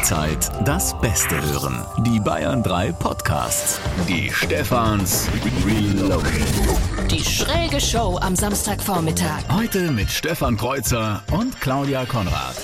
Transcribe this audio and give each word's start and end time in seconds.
Jederzeit 0.00 0.50
das 0.64 0.98
Beste 1.02 1.38
hören. 1.42 1.84
Die 2.06 2.18
Bayern 2.20 2.62
3 2.62 2.92
Podcasts. 2.92 3.78
Die 4.08 4.30
Stefans 4.32 5.28
Reloaded. 5.66 7.10
Die 7.10 7.22
schräge 7.22 7.78
Show 7.78 8.18
am 8.22 8.34
Samstagvormittag. 8.34 9.42
Heute 9.52 9.90
mit 9.90 10.10
Stefan 10.10 10.56
Kreuzer 10.56 11.22
und 11.32 11.60
Claudia 11.60 12.06
Konrad. 12.06 12.56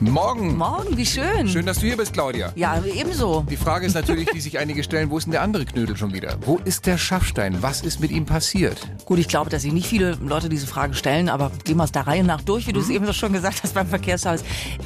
Morgen. 0.00 0.56
Morgen, 0.56 0.96
wie 0.96 1.04
schön. 1.04 1.48
Schön, 1.48 1.66
dass 1.66 1.80
du 1.80 1.86
hier 1.86 1.96
bist, 1.96 2.12
Claudia. 2.12 2.52
Ja, 2.54 2.80
ebenso. 2.94 3.44
Die 3.50 3.56
Frage 3.56 3.84
ist 3.84 3.94
natürlich, 3.94 4.28
die 4.30 4.40
sich 4.40 4.56
einige 4.58 4.84
stellen, 4.84 5.10
wo 5.10 5.18
ist 5.18 5.24
denn 5.24 5.32
der 5.32 5.42
andere 5.42 5.64
Knödel 5.64 5.96
schon 5.96 6.12
wieder? 6.12 6.36
Wo 6.46 6.58
ist 6.64 6.86
der 6.86 6.98
Schaffstein? 6.98 7.60
Was 7.62 7.80
ist 7.82 7.98
mit 7.98 8.12
ihm 8.12 8.24
passiert? 8.24 8.80
Gut, 9.06 9.18
ich 9.18 9.26
glaube, 9.26 9.50
dass 9.50 9.62
sich 9.62 9.72
nicht 9.72 9.88
viele 9.88 10.12
Leute 10.22 10.48
diese 10.48 10.68
Frage 10.68 10.94
stellen, 10.94 11.28
aber 11.28 11.50
gehen 11.64 11.78
wir 11.78 11.84
es 11.84 11.90
der 11.90 12.06
Reihe 12.06 12.22
nach 12.22 12.40
durch, 12.42 12.68
wie 12.68 12.72
du 12.72 12.78
es 12.78 12.90
eben 12.90 13.12
schon 13.12 13.32
gesagt 13.32 13.60
hast 13.64 13.74
beim 13.74 13.88
Verkehrshaus. 13.88 14.44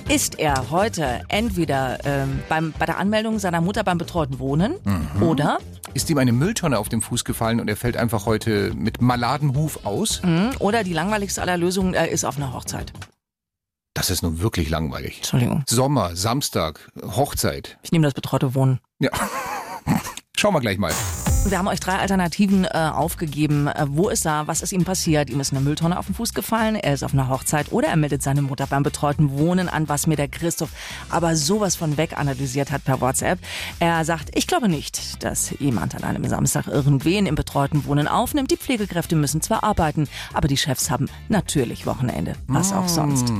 Ist 0.09 0.39
er 0.39 0.71
heute 0.71 1.21
entweder 1.29 1.99
ähm, 2.05 2.41
beim, 2.49 2.73
bei 2.79 2.87
der 2.87 2.97
Anmeldung 2.97 3.39
seiner 3.39 3.61
Mutter 3.61 3.85
beim 3.85 3.99
betreuten 3.99 4.39
Wohnen 4.39 4.77
oder, 5.21 5.59
Ist 5.93 6.09
ihm 6.09 6.17
eine 6.17 6.33
Mülltonne 6.33 6.79
auf 6.79 6.89
dem 6.89 7.03
Fuß 7.03 7.25
gefallen 7.25 7.61
und 7.61 7.69
er 7.69 7.77
fällt 7.77 7.99
einfach 7.99 8.25
heute 8.25 8.73
mit 8.75 9.03
Maladenhuf 9.03 9.85
aus? 9.85 10.23
hm, 10.23 10.53
oder 10.59 10.85
die 10.85 10.95
langweiligste 10.95 11.43
aller 11.43 11.59
Lösungen, 11.59 11.93
er 11.93 12.09
ist 12.11 12.25
auf 12.25 12.39
einer 12.39 12.55
Hochzeit. 12.55 12.93
Das 13.95 14.11
ist 14.11 14.23
nun 14.23 14.41
wirklich 14.41 14.71
langweilig. 14.71 15.19
Entschuldigung, 15.19 15.65
Sommer, 15.69 16.17
Samstag, 16.17 16.91
Hochzeit. 17.03 17.79
ich 17.83 17.93
nehme 17.93 18.05
das 18.05 18.15
betreute 18.15 18.55
Wohnen. 18.55 18.81
Ja. 18.99 19.11
Schauen 20.37 20.55
wir 20.55 20.61
gleich 20.61 20.79
mal. 20.79 20.93
Wir 21.45 21.59
haben 21.59 21.69
euch 21.69 21.81
drei 21.81 21.99
Alternativen 21.99 22.65
äh, 22.65 22.69
aufgegeben. 22.71 23.67
Äh, 23.67 23.87
wo 23.89 24.09
ist 24.09 24.25
er? 24.27 24.47
Was 24.47 24.63
ist 24.63 24.73
ihm 24.73 24.85
passiert? 24.85 25.29
Ihm 25.29 25.41
ist 25.41 25.53
eine 25.53 25.61
Mülltonne 25.61 25.99
auf 25.99 26.07
den 26.07 26.15
Fuß 26.15 26.35
gefallen, 26.35 26.77
er 26.77 26.95
ist 26.95 27.03
auf 27.03 27.13
einer 27.13 27.29
Hochzeit 27.29 27.71
oder 27.71 27.89
er 27.89 27.97
meldet 27.97 28.23
seine 28.23 28.43
Mutter 28.43 28.67
beim 28.67 28.83
betreuten 28.83 29.31
Wohnen 29.39 29.69
an, 29.69 29.89
was 29.89 30.07
mir 30.07 30.17
der 30.17 30.29
Christoph 30.29 30.71
aber 31.11 31.37
sowas 31.37 31.77
von 31.77 31.97
weg 31.97 32.17
analysiert 32.19 32.71
hat 32.71 32.85
per 32.85 33.01
WhatsApp. 33.01 33.41
Er 33.79 34.05
sagt, 34.05 34.31
ich 34.35 34.47
glaube 34.47 34.69
nicht, 34.69 35.23
dass 35.23 35.51
jemand 35.59 35.95
an 35.95 36.05
einem 36.05 36.27
Samstag 36.29 36.67
irgendwen 36.67 37.27
im 37.27 37.35
betreuten 37.35 37.85
Wohnen 37.85 38.09
aufnimmt. 38.09 38.51
Die 38.51 38.57
Pflegekräfte 38.57 39.17
müssen 39.17 39.43
zwar 39.43 39.65
arbeiten, 39.65 40.09
aber 40.33 40.49
die 40.49 40.57
Chefs 40.57 40.91
haben 40.91 41.09
natürlich 41.29 41.87
Wochenende. 41.87 42.35
Was 42.47 42.73
auch 42.73 42.89
sonst. 42.89 43.33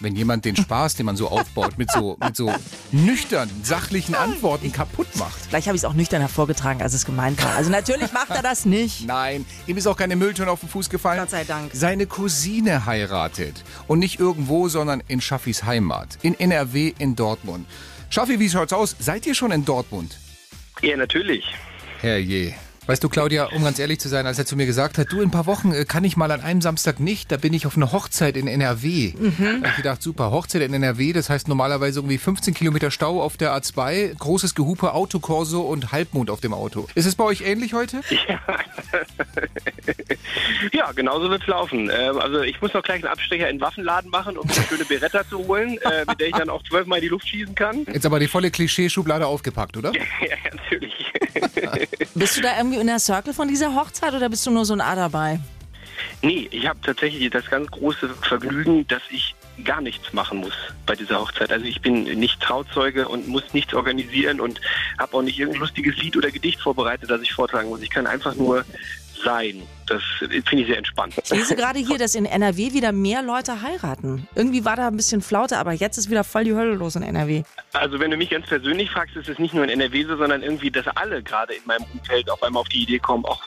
Wenn 0.00 0.16
jemand 0.16 0.44
den 0.44 0.56
Spaß, 0.56 0.96
den 0.96 1.06
man 1.06 1.16
so 1.16 1.28
aufbaut, 1.28 1.78
mit 1.78 1.90
so, 1.92 2.16
mit 2.24 2.34
so 2.34 2.52
nüchtern, 2.90 3.48
sachlichen 3.62 4.16
Antworten 4.16 4.72
kaputt 4.72 5.06
macht. 5.14 5.48
Gleich 5.50 5.68
habe 5.68 5.76
ich 5.76 5.82
es 5.82 5.84
auch 5.84 5.94
nüchtern 5.94 6.20
hervorgetragen, 6.20 6.82
als 6.82 6.92
es 6.92 7.04
gemeint 7.04 7.42
war. 7.44 7.54
Also 7.54 7.70
natürlich 7.70 8.12
macht 8.12 8.30
er 8.30 8.42
das 8.42 8.64
nicht. 8.64 9.06
Nein, 9.06 9.46
ihm 9.68 9.76
ist 9.76 9.86
auch 9.86 9.96
keine 9.96 10.16
Mülltonne 10.16 10.50
auf 10.50 10.58
den 10.58 10.68
Fuß 10.68 10.90
gefallen. 10.90 11.20
Gott 11.20 11.30
sei 11.30 11.44
Dank. 11.44 11.70
Seine 11.72 12.06
Cousine 12.06 12.84
heiratet. 12.84 13.62
Und 13.86 14.00
nicht 14.00 14.18
irgendwo, 14.18 14.68
sondern 14.68 15.04
in 15.06 15.20
Schaffis 15.20 15.62
Heimat. 15.62 16.18
In 16.22 16.34
NRW 16.34 16.92
in 16.98 17.14
Dortmund. 17.14 17.68
Schaffi, 18.10 18.40
wie 18.40 18.50
schaut's 18.50 18.72
aus? 18.72 18.96
Seid 18.98 19.24
ihr 19.26 19.34
schon 19.34 19.52
in 19.52 19.64
Dortmund? 19.64 20.18
Ja, 20.80 20.96
natürlich. 20.96 21.44
Herrje. 22.00 22.54
Weißt 22.86 23.04
du, 23.04 23.08
Claudia, 23.08 23.46
um 23.46 23.62
ganz 23.62 23.78
ehrlich 23.78 24.00
zu 24.00 24.08
sein, 24.08 24.26
als 24.26 24.38
er 24.38 24.46
zu 24.46 24.56
mir 24.56 24.66
gesagt 24.66 24.98
hat, 24.98 25.12
du, 25.12 25.20
in 25.20 25.28
ein 25.28 25.30
paar 25.30 25.46
Wochen 25.46 25.72
äh, 25.72 25.84
kann 25.84 26.02
ich 26.02 26.16
mal 26.16 26.32
an 26.32 26.40
einem 26.40 26.60
Samstag 26.60 26.98
nicht, 26.98 27.30
da 27.30 27.36
bin 27.36 27.54
ich 27.54 27.64
auf 27.64 27.76
einer 27.76 27.92
Hochzeit 27.92 28.36
in 28.36 28.48
NRW. 28.48 29.12
Mhm. 29.16 29.60
Da 29.62 29.68
hab 29.68 29.70
ich 29.70 29.76
gedacht, 29.76 30.02
super, 30.02 30.32
Hochzeit 30.32 30.62
in 30.62 30.74
NRW, 30.74 31.12
das 31.12 31.30
heißt 31.30 31.46
normalerweise 31.46 32.00
irgendwie 32.00 32.18
15 32.18 32.54
Kilometer 32.54 32.90
Stau 32.90 33.22
auf 33.22 33.36
der 33.36 33.56
A2, 33.56 34.18
großes 34.18 34.56
Gehupe, 34.56 34.94
Autokorso 34.94 35.60
und 35.60 35.92
Halbmond 35.92 36.28
auf 36.28 36.40
dem 36.40 36.52
Auto. 36.52 36.88
Ist 36.96 37.06
es 37.06 37.14
bei 37.14 37.24
euch 37.24 37.42
ähnlich 37.42 37.72
heute? 37.72 38.00
Ja, 40.72 40.92
genauso 40.92 41.28
wird's 41.30 41.46
laufen. 41.46 41.90
Ähm, 41.92 42.18
also 42.18 42.42
ich 42.42 42.60
muss 42.60 42.72
noch 42.72 42.82
gleich 42.82 43.02
einen 43.02 43.12
Abstecher 43.12 43.48
in 43.48 43.56
den 43.56 43.60
Waffenladen 43.60 44.10
machen, 44.10 44.36
um 44.38 44.46
mir 44.46 44.54
eine 44.54 44.64
schöne 44.64 44.84
Beretta 44.84 45.28
zu 45.28 45.38
holen, 45.38 45.78
äh, 45.82 46.04
mit 46.06 46.20
der 46.20 46.28
ich 46.28 46.34
dann 46.34 46.48
auch 46.48 46.62
zwölfmal 46.64 46.98
in 46.98 47.02
die 47.02 47.08
Luft 47.08 47.28
schießen 47.28 47.54
kann. 47.54 47.84
Jetzt 47.92 48.06
aber 48.06 48.20
die 48.20 48.28
volle 48.28 48.50
Klischeeschublade 48.50 49.26
aufgepackt, 49.26 49.76
oder? 49.76 49.92
ja, 50.20 50.36
natürlich. 50.52 50.92
Bist 52.14 52.36
du 52.36 52.40
da 52.42 52.56
irgendwie 52.56 52.78
in 52.78 52.86
der 52.86 52.98
Circle 52.98 53.34
von 53.34 53.48
dieser 53.48 53.74
Hochzeit 53.74 54.14
oder 54.14 54.28
bist 54.28 54.46
du 54.46 54.50
nur 54.50 54.64
so 54.64 54.74
ein 54.74 54.80
A 54.80 54.94
dabei? 54.94 55.40
nee, 56.22 56.48
ich 56.50 56.66
habe 56.66 56.78
tatsächlich 56.82 57.28
das 57.30 57.48
ganz 57.50 57.70
große 57.70 58.08
Vergnügen, 58.08 58.86
dass 58.88 59.02
ich 59.10 59.34
gar 59.64 59.80
nichts 59.80 60.12
machen 60.12 60.38
muss 60.38 60.54
bei 60.86 60.94
dieser 60.94 61.20
Hochzeit. 61.20 61.52
Also 61.52 61.66
ich 61.66 61.80
bin 61.82 62.04
nicht 62.04 62.40
Trauzeuge 62.40 63.06
und 63.08 63.28
muss 63.28 63.52
nichts 63.52 63.74
organisieren 63.74 64.40
und 64.40 64.60
habe 64.98 65.16
auch 65.16 65.22
nicht 65.22 65.38
irgendein 65.38 65.60
lustiges 65.60 65.96
Lied 65.98 66.16
oder 66.16 66.30
Gedicht 66.30 66.60
vorbereitet, 66.60 67.10
das 67.10 67.20
ich 67.20 67.32
vortragen 67.32 67.68
muss. 67.68 67.82
Ich 67.82 67.90
kann 67.90 68.06
einfach 68.06 68.34
nur 68.34 68.64
sein. 69.22 69.62
Das 69.86 70.02
finde 70.18 70.62
ich 70.62 70.66
sehr 70.66 70.78
entspannt. 70.78 71.14
Ich 71.22 71.30
lese 71.30 71.56
gerade 71.56 71.78
hier, 71.78 71.98
dass 71.98 72.14
in 72.14 72.24
NRW 72.26 72.72
wieder 72.72 72.92
mehr 72.92 73.22
Leute 73.22 73.62
heiraten. 73.62 74.26
Irgendwie 74.34 74.64
war 74.64 74.76
da 74.76 74.88
ein 74.88 74.96
bisschen 74.96 75.22
Flaute, 75.22 75.58
aber 75.58 75.72
jetzt 75.72 75.98
ist 75.98 76.10
wieder 76.10 76.24
voll 76.24 76.44
die 76.44 76.54
Hölle 76.54 76.74
los 76.74 76.96
in 76.96 77.02
NRW. 77.02 77.42
Also 77.72 77.98
wenn 78.00 78.10
du 78.10 78.16
mich 78.16 78.30
ganz 78.30 78.46
persönlich 78.46 78.90
fragst, 78.90 79.16
ist 79.16 79.28
es 79.28 79.38
nicht 79.38 79.54
nur 79.54 79.64
in 79.64 79.70
NRW 79.70 80.04
so, 80.04 80.16
sondern 80.16 80.42
irgendwie, 80.42 80.70
dass 80.70 80.86
alle 80.96 81.22
gerade 81.22 81.54
in 81.54 81.62
meinem 81.66 81.84
Umfeld 81.92 82.28
auf 82.30 82.42
einmal 82.42 82.60
auf 82.60 82.68
die 82.68 82.82
Idee 82.82 82.98
kommen, 82.98 83.24
ach, 83.28 83.46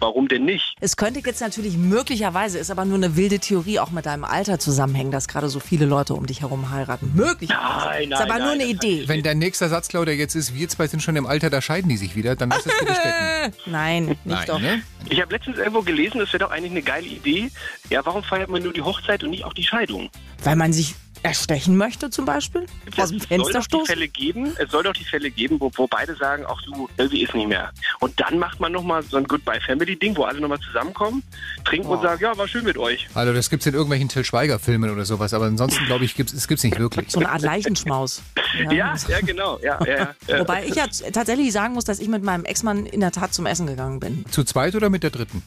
warum 0.00 0.28
denn 0.28 0.44
nicht? 0.44 0.74
Es 0.80 0.96
könnte 0.96 1.20
jetzt 1.24 1.40
natürlich 1.40 1.76
möglicherweise, 1.76 2.58
ist 2.58 2.70
aber 2.70 2.84
nur 2.84 2.96
eine 2.96 3.16
wilde 3.16 3.38
Theorie, 3.38 3.78
auch 3.78 3.90
mit 3.90 4.06
deinem 4.06 4.24
Alter 4.24 4.58
zusammenhängen, 4.58 5.10
dass 5.10 5.28
gerade 5.28 5.48
so 5.48 5.60
viele 5.60 5.86
Leute 5.86 6.14
um 6.14 6.26
dich 6.26 6.40
herum 6.40 6.70
heiraten. 6.70 7.12
Möglich. 7.14 7.50
Nein, 7.50 8.12
Ist 8.12 8.20
aber 8.20 8.34
nein, 8.34 8.42
nur 8.42 8.50
eine 8.52 8.64
nein, 8.64 8.70
Idee. 8.70 9.04
Wenn 9.06 9.22
dein 9.22 9.38
nächster 9.38 9.68
Satz, 9.68 9.88
Claudia, 9.88 10.14
jetzt 10.14 10.34
ist, 10.34 10.54
wir 10.54 10.68
zwei 10.68 10.86
sind 10.86 11.02
schon 11.02 11.16
im 11.16 11.26
Alter, 11.26 11.50
da 11.50 11.60
scheiden 11.60 11.88
die 11.88 11.96
sich 11.96 12.16
wieder, 12.16 12.36
dann 12.36 12.50
lass 12.50 12.66
es 12.66 12.72
bitte 12.78 12.94
stecken. 12.94 13.54
Nein, 13.66 14.06
nicht 14.06 14.20
Nein, 14.24 14.46
doch. 14.46 14.60
ne? 14.60 14.82
Ich 15.08 15.20
habe 15.20 15.32
letztens 15.34 15.58
irgendwo 15.68 15.82
gelesen, 15.82 16.20
es 16.20 16.32
wäre 16.32 16.44
doch 16.44 16.50
eigentlich 16.50 16.70
eine 16.70 16.82
geile 16.82 17.06
Idee. 17.06 17.50
Ja, 17.90 18.04
warum 18.04 18.22
feiert 18.22 18.48
man 18.48 18.62
nur 18.62 18.72
die 18.72 18.82
Hochzeit 18.82 19.22
und 19.22 19.30
nicht 19.30 19.44
auch 19.44 19.52
die 19.52 19.64
Scheidung? 19.64 20.10
Weil 20.42 20.56
man 20.56 20.72
sich 20.72 20.94
erstechen 21.22 21.76
möchte 21.76 22.10
zum 22.10 22.24
Beispiel? 22.24 22.66
Aus 22.96 23.10
dem 23.10 23.18
Es 23.18 23.28
soll 23.28 23.28
Fenster 23.28 23.52
doch 23.52 23.58
die 23.60 23.64
stoßen? 23.64 23.86
Fälle 23.86 24.08
geben, 24.08 24.52
es 24.58 24.70
soll 24.70 24.82
doch 24.82 24.92
die 24.92 25.04
Fälle 25.04 25.30
geben, 25.30 25.60
wo, 25.60 25.70
wo 25.74 25.86
beide 25.86 26.14
sagen, 26.16 26.44
ach 26.48 26.60
du, 26.62 26.88
irgendwie 26.96 27.22
ist 27.22 27.34
nicht 27.34 27.48
mehr. 27.48 27.70
Und 28.00 28.18
dann 28.20 28.38
macht 28.38 28.60
man 28.60 28.72
nochmal 28.72 29.02
so 29.02 29.16
ein 29.16 29.24
Goodbye-Family-Ding, 29.24 30.16
wo 30.16 30.24
alle 30.24 30.40
nochmal 30.40 30.60
zusammenkommen, 30.60 31.22
trinken 31.64 31.88
und 31.88 32.02
sagen, 32.02 32.22
ja, 32.22 32.36
war 32.36 32.48
schön 32.48 32.64
mit 32.64 32.78
euch. 32.78 33.08
Also 33.14 33.32
das 33.32 33.50
gibt's 33.50 33.66
in 33.66 33.74
irgendwelchen 33.74 34.08
Till 34.08 34.24
Schweiger-Filmen 34.24 34.90
oder 34.90 35.04
sowas, 35.04 35.34
aber 35.34 35.46
ansonsten 35.46 35.84
glaube 35.86 36.04
ich, 36.04 36.14
gibt's, 36.14 36.32
es 36.32 36.48
gibt's 36.48 36.64
nicht 36.64 36.78
wirklich. 36.78 37.10
So 37.10 37.20
eine 37.20 37.30
Art 37.30 37.42
Leichenschmaus. 37.42 38.22
Ja, 38.70 38.96
ja, 39.08 39.20
genau. 39.20 39.58
Ja, 39.62 39.78
ja, 39.84 40.14
ja. 40.26 40.40
Wobei 40.40 40.64
ich 40.64 40.74
ja 40.74 40.86
tatsächlich 41.12 41.52
sagen 41.52 41.74
muss, 41.74 41.84
dass 41.84 42.00
ich 42.00 42.08
mit 42.08 42.22
meinem 42.24 42.44
Ex-Mann 42.44 42.86
in 42.86 43.00
der 43.00 43.12
Tat 43.12 43.34
zum 43.34 43.46
Essen 43.46 43.66
gegangen 43.66 44.00
bin. 44.00 44.24
Zu 44.30 44.42
zweit 44.42 44.74
oder 44.74 44.90
mit 44.90 45.02
der 45.02 45.10
dritten? 45.10 45.42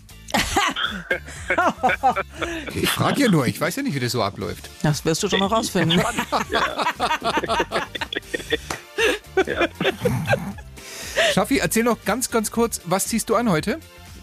Ich 2.73 2.89
frage 2.89 3.21
ja 3.21 3.29
nur, 3.29 3.45
ich 3.47 3.59
weiß 3.59 3.75
ja 3.77 3.83
nicht, 3.83 3.95
wie 3.95 3.99
das 3.99 4.11
so 4.13 4.23
abläuft. 4.23 4.69
Das 4.83 5.03
wirst 5.05 5.23
du 5.23 5.29
schon 5.29 5.39
noch 5.39 5.51
rausfinden. 5.51 6.01
Schaffi, 11.33 11.57
erzähl 11.57 11.83
noch 11.83 12.03
ganz, 12.05 12.31
ganz 12.31 12.51
kurz, 12.51 12.81
was 12.85 13.07
ziehst 13.07 13.29
du 13.29 13.35
an 13.35 13.49
heute? 13.49 13.79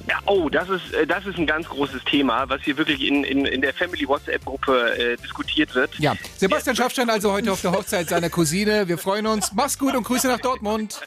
Ja, 0.09 0.17
oh, 0.25 0.49
das 0.49 0.71
ist, 0.71 0.95
äh, 0.95 1.07
das 1.07 1.27
ist 1.27 1.37
ein 1.37 1.47
ganz 1.47 1.69
großes 1.69 2.03
Thema, 2.05 2.49
was 2.49 2.63
hier 2.63 2.79
wirklich 2.79 3.07
in, 3.07 3.25
in, 3.25 3.45
in 3.45 3.61
der 3.61 3.75
Family 3.75 4.09
WhatsApp-Gruppe 4.09 4.97
äh, 4.97 5.17
diskutiert 5.17 5.75
wird. 5.75 5.99
Ja, 5.99 6.15
Sebastian 6.39 6.77
Schaffstein 6.77 7.11
also 7.11 7.31
heute 7.33 7.53
auf 7.53 7.61
der 7.61 7.73
Hochzeit 7.73 8.09
seiner 8.09 8.31
Cousine. 8.31 8.89
Wir 8.89 8.97
freuen 8.97 9.27
uns. 9.27 9.53
Mach's 9.53 9.79
gut 9.79 9.95
und 9.95 10.05
Grüße 10.05 10.27
nach 10.29 10.41
Dortmund. 10.41 11.01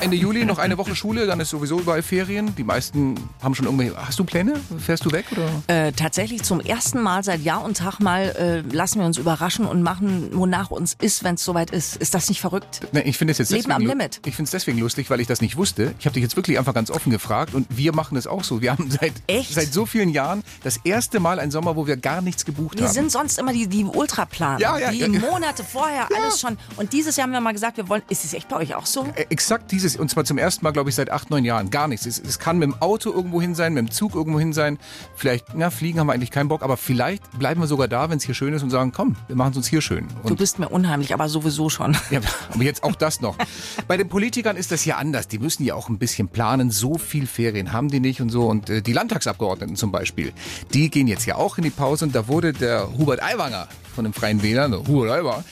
Ende 0.00 0.16
Juli 0.16 0.44
noch 0.44 0.58
eine 0.58 0.78
Woche 0.78 0.94
Schule, 0.94 1.26
dann 1.26 1.40
ist 1.40 1.50
sowieso 1.50 1.80
überall 1.80 2.02
Ferien. 2.02 2.54
Die 2.54 2.64
meisten 2.64 3.16
haben 3.42 3.54
schon 3.54 3.66
irgendwelche. 3.66 3.96
Hast 3.96 4.18
du 4.18 4.24
Pläne? 4.24 4.60
Fährst 4.78 5.04
du 5.04 5.10
weg 5.10 5.26
oder? 5.32 5.50
Äh, 5.66 5.92
tatsächlich 5.92 6.42
zum 6.44 6.60
ersten 6.60 7.00
Mal 7.00 7.24
seit 7.24 7.40
Jahr 7.40 7.64
und 7.64 7.76
Tag 7.76 7.98
mal 7.98 8.34
äh, 8.38 8.74
lassen 8.74 9.00
wir 9.00 9.06
uns 9.06 9.18
überraschen 9.18 9.66
und 9.66 9.82
machen, 9.82 10.30
wonach 10.32 10.70
uns 10.70 10.96
ist, 11.00 11.24
wenn 11.24 11.34
es 11.36 11.44
soweit 11.44 11.70
ist. 11.70 11.96
Ist 11.96 12.14
das 12.14 12.28
nicht 12.28 12.40
verrückt? 12.40 12.80
Nee, 12.92 13.02
ich 13.02 13.18
finde 13.18 13.32
es 13.32 13.38
jetzt 13.38 13.50
Leben 13.50 13.68
deswegen, 13.68 13.90
am 13.90 13.98
Limit. 13.98 14.20
Ich 14.24 14.36
finde 14.36 14.46
es 14.46 14.50
deswegen 14.52 14.78
lustig, 14.78 15.10
weil 15.10 15.20
ich 15.20 15.26
das 15.26 15.40
nicht 15.40 15.56
wusste. 15.56 15.94
Ich 15.98 16.06
habe 16.06 16.14
dich 16.14 16.22
jetzt 16.22 16.36
wirklich 16.36 16.58
einfach 16.58 16.74
ganz 16.74 16.90
offen 16.90 17.10
gefragt 17.10 17.31
und 17.54 17.66
wir 17.76 17.94
machen 17.94 18.16
es 18.16 18.26
auch 18.26 18.44
so. 18.44 18.60
Wir 18.60 18.72
haben 18.72 18.90
seit, 18.90 19.12
Echt? 19.26 19.52
seit 19.54 19.72
so 19.72 19.86
vielen 19.86 20.10
Jahren 20.10 20.42
das 20.62 20.78
erste 20.84 21.20
Mal 21.20 21.38
einen 21.40 21.50
Sommer, 21.50 21.76
wo 21.76 21.86
wir 21.86 21.96
gar 21.96 22.20
nichts 22.22 22.44
gebucht 22.44 22.78
Wir 22.78 22.86
haben. 22.86 22.92
sind 22.94 23.12
sonst 23.12 23.38
immer 23.38 23.52
die, 23.52 23.66
die 23.66 23.84
Ultraplaner. 23.84 24.60
Ja, 24.60 24.78
ja, 24.78 24.90
die 24.90 24.98
ja. 24.98 25.08
Monate 25.08 25.64
vorher 25.64 26.08
alles 26.16 26.40
schon. 26.40 26.58
Und 26.76 26.92
dieses 26.92 27.16
Jahr 27.16 27.24
haben 27.26 27.32
wir 27.32 27.40
mal 27.40 27.52
gesagt, 27.52 27.76
wir 27.76 27.88
wollen. 27.88 28.02
Ist 28.08 28.24
es 28.24 28.34
echt 28.34 28.48
bei 28.48 28.56
euch 28.56 28.74
auch 28.74 28.86
so? 28.86 29.06
Äh, 29.14 29.26
Exakt 29.30 29.72
dieses, 29.72 29.96
und 29.96 30.10
zwar 30.10 30.24
zum 30.24 30.38
ersten 30.38 30.64
Mal, 30.64 30.72
glaube 30.72 30.90
ich, 30.90 30.96
seit 30.96 31.10
acht, 31.10 31.30
neun 31.30 31.44
Jahren. 31.44 31.70
Gar 31.70 31.88
nichts. 31.88 32.06
Es, 32.06 32.18
es 32.18 32.38
kann 32.38 32.58
mit 32.58 32.70
dem 32.70 32.82
Auto 32.82 33.10
irgendwo 33.12 33.40
hin 33.40 33.54
sein, 33.54 33.72
mit 33.74 33.86
dem 33.86 33.90
Zug 33.90 34.14
irgendwo 34.14 34.38
hin 34.38 34.52
sein. 34.52 34.78
Vielleicht, 35.14 35.46
na, 35.54 35.70
fliegen 35.70 35.98
haben 35.98 36.06
wir 36.06 36.12
eigentlich 36.12 36.30
keinen 36.30 36.48
Bock, 36.48 36.62
aber 36.62 36.76
vielleicht 36.76 37.22
bleiben 37.38 37.60
wir 37.60 37.66
sogar 37.66 37.88
da, 37.88 38.10
wenn 38.10 38.18
es 38.18 38.24
hier 38.24 38.34
schön 38.34 38.52
ist 38.52 38.62
und 38.62 38.70
sagen, 38.70 38.92
komm, 38.92 39.16
wir 39.26 39.36
machen 39.36 39.52
es 39.52 39.56
uns 39.56 39.66
hier 39.68 39.80
schön. 39.80 40.08
Du 40.22 40.28
Und, 40.30 40.36
bist 40.36 40.58
mir 40.58 40.68
unheimlich, 40.68 41.14
aber 41.14 41.28
sowieso 41.28 41.70
schon. 41.70 41.96
ja, 42.10 42.20
aber 42.52 42.62
jetzt 42.64 42.82
auch 42.84 42.94
das 42.94 43.20
noch. 43.20 43.36
Bei 43.88 43.96
den 43.96 44.08
Politikern 44.08 44.56
ist 44.56 44.70
das 44.72 44.84
ja 44.84 44.96
anders. 44.96 45.28
Die 45.28 45.38
müssen 45.38 45.64
ja 45.64 45.74
auch 45.74 45.88
ein 45.88 45.98
bisschen 45.98 46.28
planen. 46.28 46.70
So 46.70 46.98
viel 46.98 47.21
Ferien 47.26 47.72
haben 47.72 47.88
die 47.88 48.00
nicht 48.00 48.20
und 48.20 48.30
so. 48.30 48.46
Und 48.46 48.70
äh, 48.70 48.82
die 48.82 48.92
Landtagsabgeordneten 48.92 49.76
zum 49.76 49.92
Beispiel, 49.92 50.32
die 50.72 50.90
gehen 50.90 51.06
jetzt 51.06 51.26
ja 51.26 51.36
auch 51.36 51.58
in 51.58 51.64
die 51.64 51.70
Pause. 51.70 52.04
Und 52.04 52.14
da 52.14 52.28
wurde 52.28 52.52
der 52.52 52.88
Hubert 52.96 53.22
Aiwanger 53.22 53.68
von 53.94 54.04
den 54.04 54.12
Freien 54.12 54.42
Wählern, 54.42 54.70
der 54.70 54.86
Hubert 54.86 55.10
Aiwanger, 55.10 55.44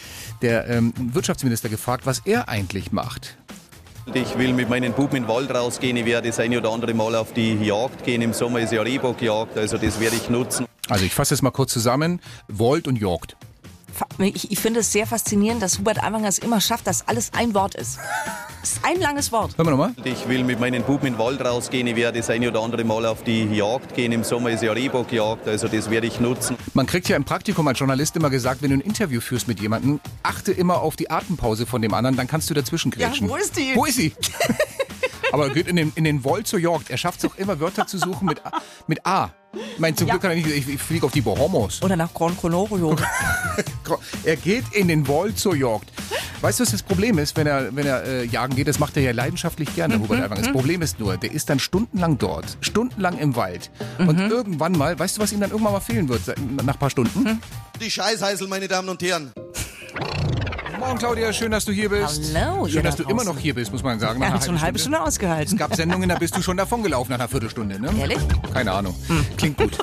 der 0.43 0.69
ähm, 0.69 0.93
Wirtschaftsminister 0.96 1.69
gefragt, 1.69 2.06
was 2.06 2.22
er 2.25 2.49
eigentlich 2.49 2.93
macht. 2.93 3.37
Ich 4.14 4.37
will 4.38 4.52
mit 4.52 4.69
meinen 4.69 4.93
Buben 4.93 5.17
in 5.17 5.22
den 5.25 5.28
Wald 5.28 5.55
rausgehen. 5.55 5.96
Ich 5.96 6.05
werde 6.05 6.28
das 6.28 6.40
eine 6.40 6.58
oder 6.58 6.70
andere 6.72 6.94
Mal 6.94 7.14
auf 7.14 7.32
die 7.32 7.55
Jagd 7.55 8.05
gehen. 8.05 8.23
Im 8.23 8.32
Sommer 8.32 8.61
ist 8.61 8.73
ja 8.73 8.82
Rehbockjagd, 8.82 9.56
also 9.56 9.78
das 9.78 10.00
werde 10.00 10.16
ich 10.16 10.28
nutzen. 10.31 10.66
Also 10.88 11.05
ich 11.05 11.14
fasse 11.14 11.34
es 11.34 11.43
mal 11.43 11.50
kurz 11.50 11.73
zusammen. 11.73 12.20
Volt 12.49 12.88
und 12.88 12.96
Jorgt. 12.96 13.37
Ich, 14.19 14.50
ich 14.50 14.58
finde 14.58 14.81
es 14.81 14.92
sehr 14.92 15.06
faszinierend, 15.06 15.62
dass 15.62 15.78
Hubert 15.78 16.02
Aiwanger 16.02 16.28
es 16.28 16.38
immer 16.38 16.60
schafft, 16.60 16.87
dass 16.87 17.06
alles 17.08 17.32
ein 17.34 17.54
Wort 17.54 17.75
ist. 17.75 17.98
Es 18.62 18.72
ist 18.72 18.84
ein 18.84 19.00
langes 19.00 19.32
Wort. 19.32 19.56
Hören 19.56 19.69
wir 19.69 19.70
nochmal. 19.70 19.94
Ich 20.04 20.28
will 20.28 20.44
mit 20.44 20.60
meinen 20.60 20.82
Buben 20.82 21.06
in 21.06 21.14
den 21.14 21.19
Wald 21.19 21.40
rausgehen. 21.40 21.87
Ich 21.87 21.96
werde 21.96 22.19
das 22.19 22.28
eine 22.28 22.46
oder 22.46 22.60
andere 22.60 22.84
Mal 22.84 23.06
auf 23.06 23.25
die 23.25 23.44
Jagd 23.44 23.94
gehen. 23.94 24.12
Im 24.12 24.22
Sommer 24.22 24.50
ist 24.50 24.62
ja 24.62 24.72
Rehbockjagd, 24.72 25.48
also 25.48 25.66
das 25.66 25.88
werde 25.88 26.06
ich 26.06 26.20
nutzen. 26.20 26.56
Man 26.75 26.84
kriegt 26.87 27.08
ja 27.08 27.16
im 27.16 27.25
Praktikum 27.25 27.66
als 27.69 27.78
Journalist 27.78 28.16
immer 28.16 28.28
gesagt, 28.28 28.60
wenn 28.60 28.69
du 28.69 28.76
ein 28.76 28.82
Interview 28.82 29.22
führst 29.22 29.48
mit 29.48 29.60
jemandem, 29.60 29.98
achte 30.22 30.52
immer 30.52 30.82
auf 30.82 30.96
die 30.96 31.10
Atempause 31.10 31.64
von 31.64 31.81
dem 31.81 31.94
anderen, 31.94 32.16
dann 32.19 32.26
kannst 32.26 32.50
du 32.50 32.54
dazwischen 32.54 32.90
grätschen. 32.90 33.28
Ja, 33.28 33.32
wo 33.32 33.37
ist 33.37 33.56
die? 33.56 33.72
Wo 33.75 33.87
ist 33.87 33.96
sie? 33.96 34.12
Aber 35.32 35.49
er 35.49 35.55
geht 35.55 35.69
in 35.69 35.77
den, 35.77 35.93
in 35.94 36.05
den 36.05 36.25
Volt 36.25 36.47
zur 36.47 36.59
Jagd. 36.59 36.91
Er 36.91 36.97
schafft 36.99 37.23
es 37.25 37.31
auch 37.31 37.37
immer, 37.37 37.59
Wörter 37.61 37.87
zu 37.87 37.99
suchen 37.99 38.27
mit, 38.27 38.44
A- 38.44 38.53
mit 38.87 39.05
A. 39.06 39.31
Ich 39.53 39.79
meine, 39.81 39.97
zum 39.97 40.06
Ja. 40.06 40.12
Glück 40.15 40.23
kann 40.23 40.31
er 40.31 40.37
nicht, 40.37 40.47
ich, 40.49 40.69
ich 40.69 40.81
fliege 40.81 41.05
auf 41.06 41.12
die 41.12 41.21
Bahamas. 41.23 41.82
Oder 41.82 41.97
nach 41.97 42.12
Gran 42.15 42.37
Canaria. 42.41 42.94
Er 44.25 44.37
geht 44.37 44.65
in 44.73 44.87
den 44.88 45.09
Wald 45.09 45.37
zur 45.38 45.56
Jagd. 45.56 45.91
Weißt 46.41 46.61
du, 46.61 46.62
was 46.62 46.71
das 46.71 46.82
Problem 46.82 47.19
ist, 47.19 47.37
wenn 47.37 47.47
er, 47.49 47.75
wenn 47.75 47.85
er 47.87 48.05
äh, 48.05 48.25
jagen 48.25 48.55
geht? 48.55 48.69
Das 48.69 48.79
macht 48.79 48.97
er 48.97 49.03
ja 49.03 49.11
leidenschaftlich 49.12 49.75
gerne, 49.75 49.99
Hubert 49.99 50.21
Aiwanger. 50.21 50.37
Das 50.43 50.53
Problem 50.53 50.81
ist 50.81 51.00
nur, 51.00 51.17
der 51.17 51.33
ist 51.33 51.50
dann 51.50 51.59
stundenlang 51.59 52.17
dort, 52.17 52.56
stundenlang 52.61 53.19
im 53.19 53.35
Wald. 53.37 53.71
Und 53.99 54.19
irgendwann 54.19 54.73
mal, 54.73 54.97
weißt 54.99 55.17
du, 55.19 55.21
was 55.23 55.33
ihm 55.33 55.41
dann 55.41 55.50
irgendwann 55.50 55.73
mal 55.75 55.81
fehlen 55.81 56.09
wird, 56.09 56.23
nach 56.62 56.75
ein 56.75 56.79
paar 56.79 56.91
Stunden? 56.91 57.41
Die 57.81 57.91
Scheißheißel, 57.91 58.47
meine 58.47 58.69
Damen 58.69 58.88
und 58.88 59.03
Herren. 59.03 59.33
Morgen, 60.81 60.99
Claudia, 60.99 61.31
schön, 61.31 61.50
dass 61.50 61.67
du 61.67 61.73
hier 61.73 61.91
bist. 61.91 62.35
Hallo, 62.35 62.67
Schön, 62.67 62.77
da 62.82 62.88
dass 62.88 62.97
du 62.97 63.03
immer 63.03 63.23
noch 63.23 63.38
hier 63.38 63.55
bist, 63.55 63.71
muss 63.71 63.82
man 63.82 64.00
sagen. 64.00 64.19
hat 64.25 64.43
schon 64.44 64.55
eine 64.55 64.62
halbe 64.65 64.79
Stunde 64.79 64.99
ausgehalten. 64.99 65.53
Es 65.53 65.59
gab 65.59 65.77
Sendungen, 65.77 66.09
da 66.09 66.15
bist 66.17 66.35
du 66.35 66.41
schon 66.41 66.56
davongelaufen 66.56 67.11
nach 67.12 67.19
einer 67.19 67.29
Viertelstunde, 67.29 67.79
ne? 67.79 67.91
Ehrlich? 68.00 68.19
Keine 68.55 68.73
Ahnung. 68.73 68.94
Klingt 69.37 69.59
gut. 69.59 69.77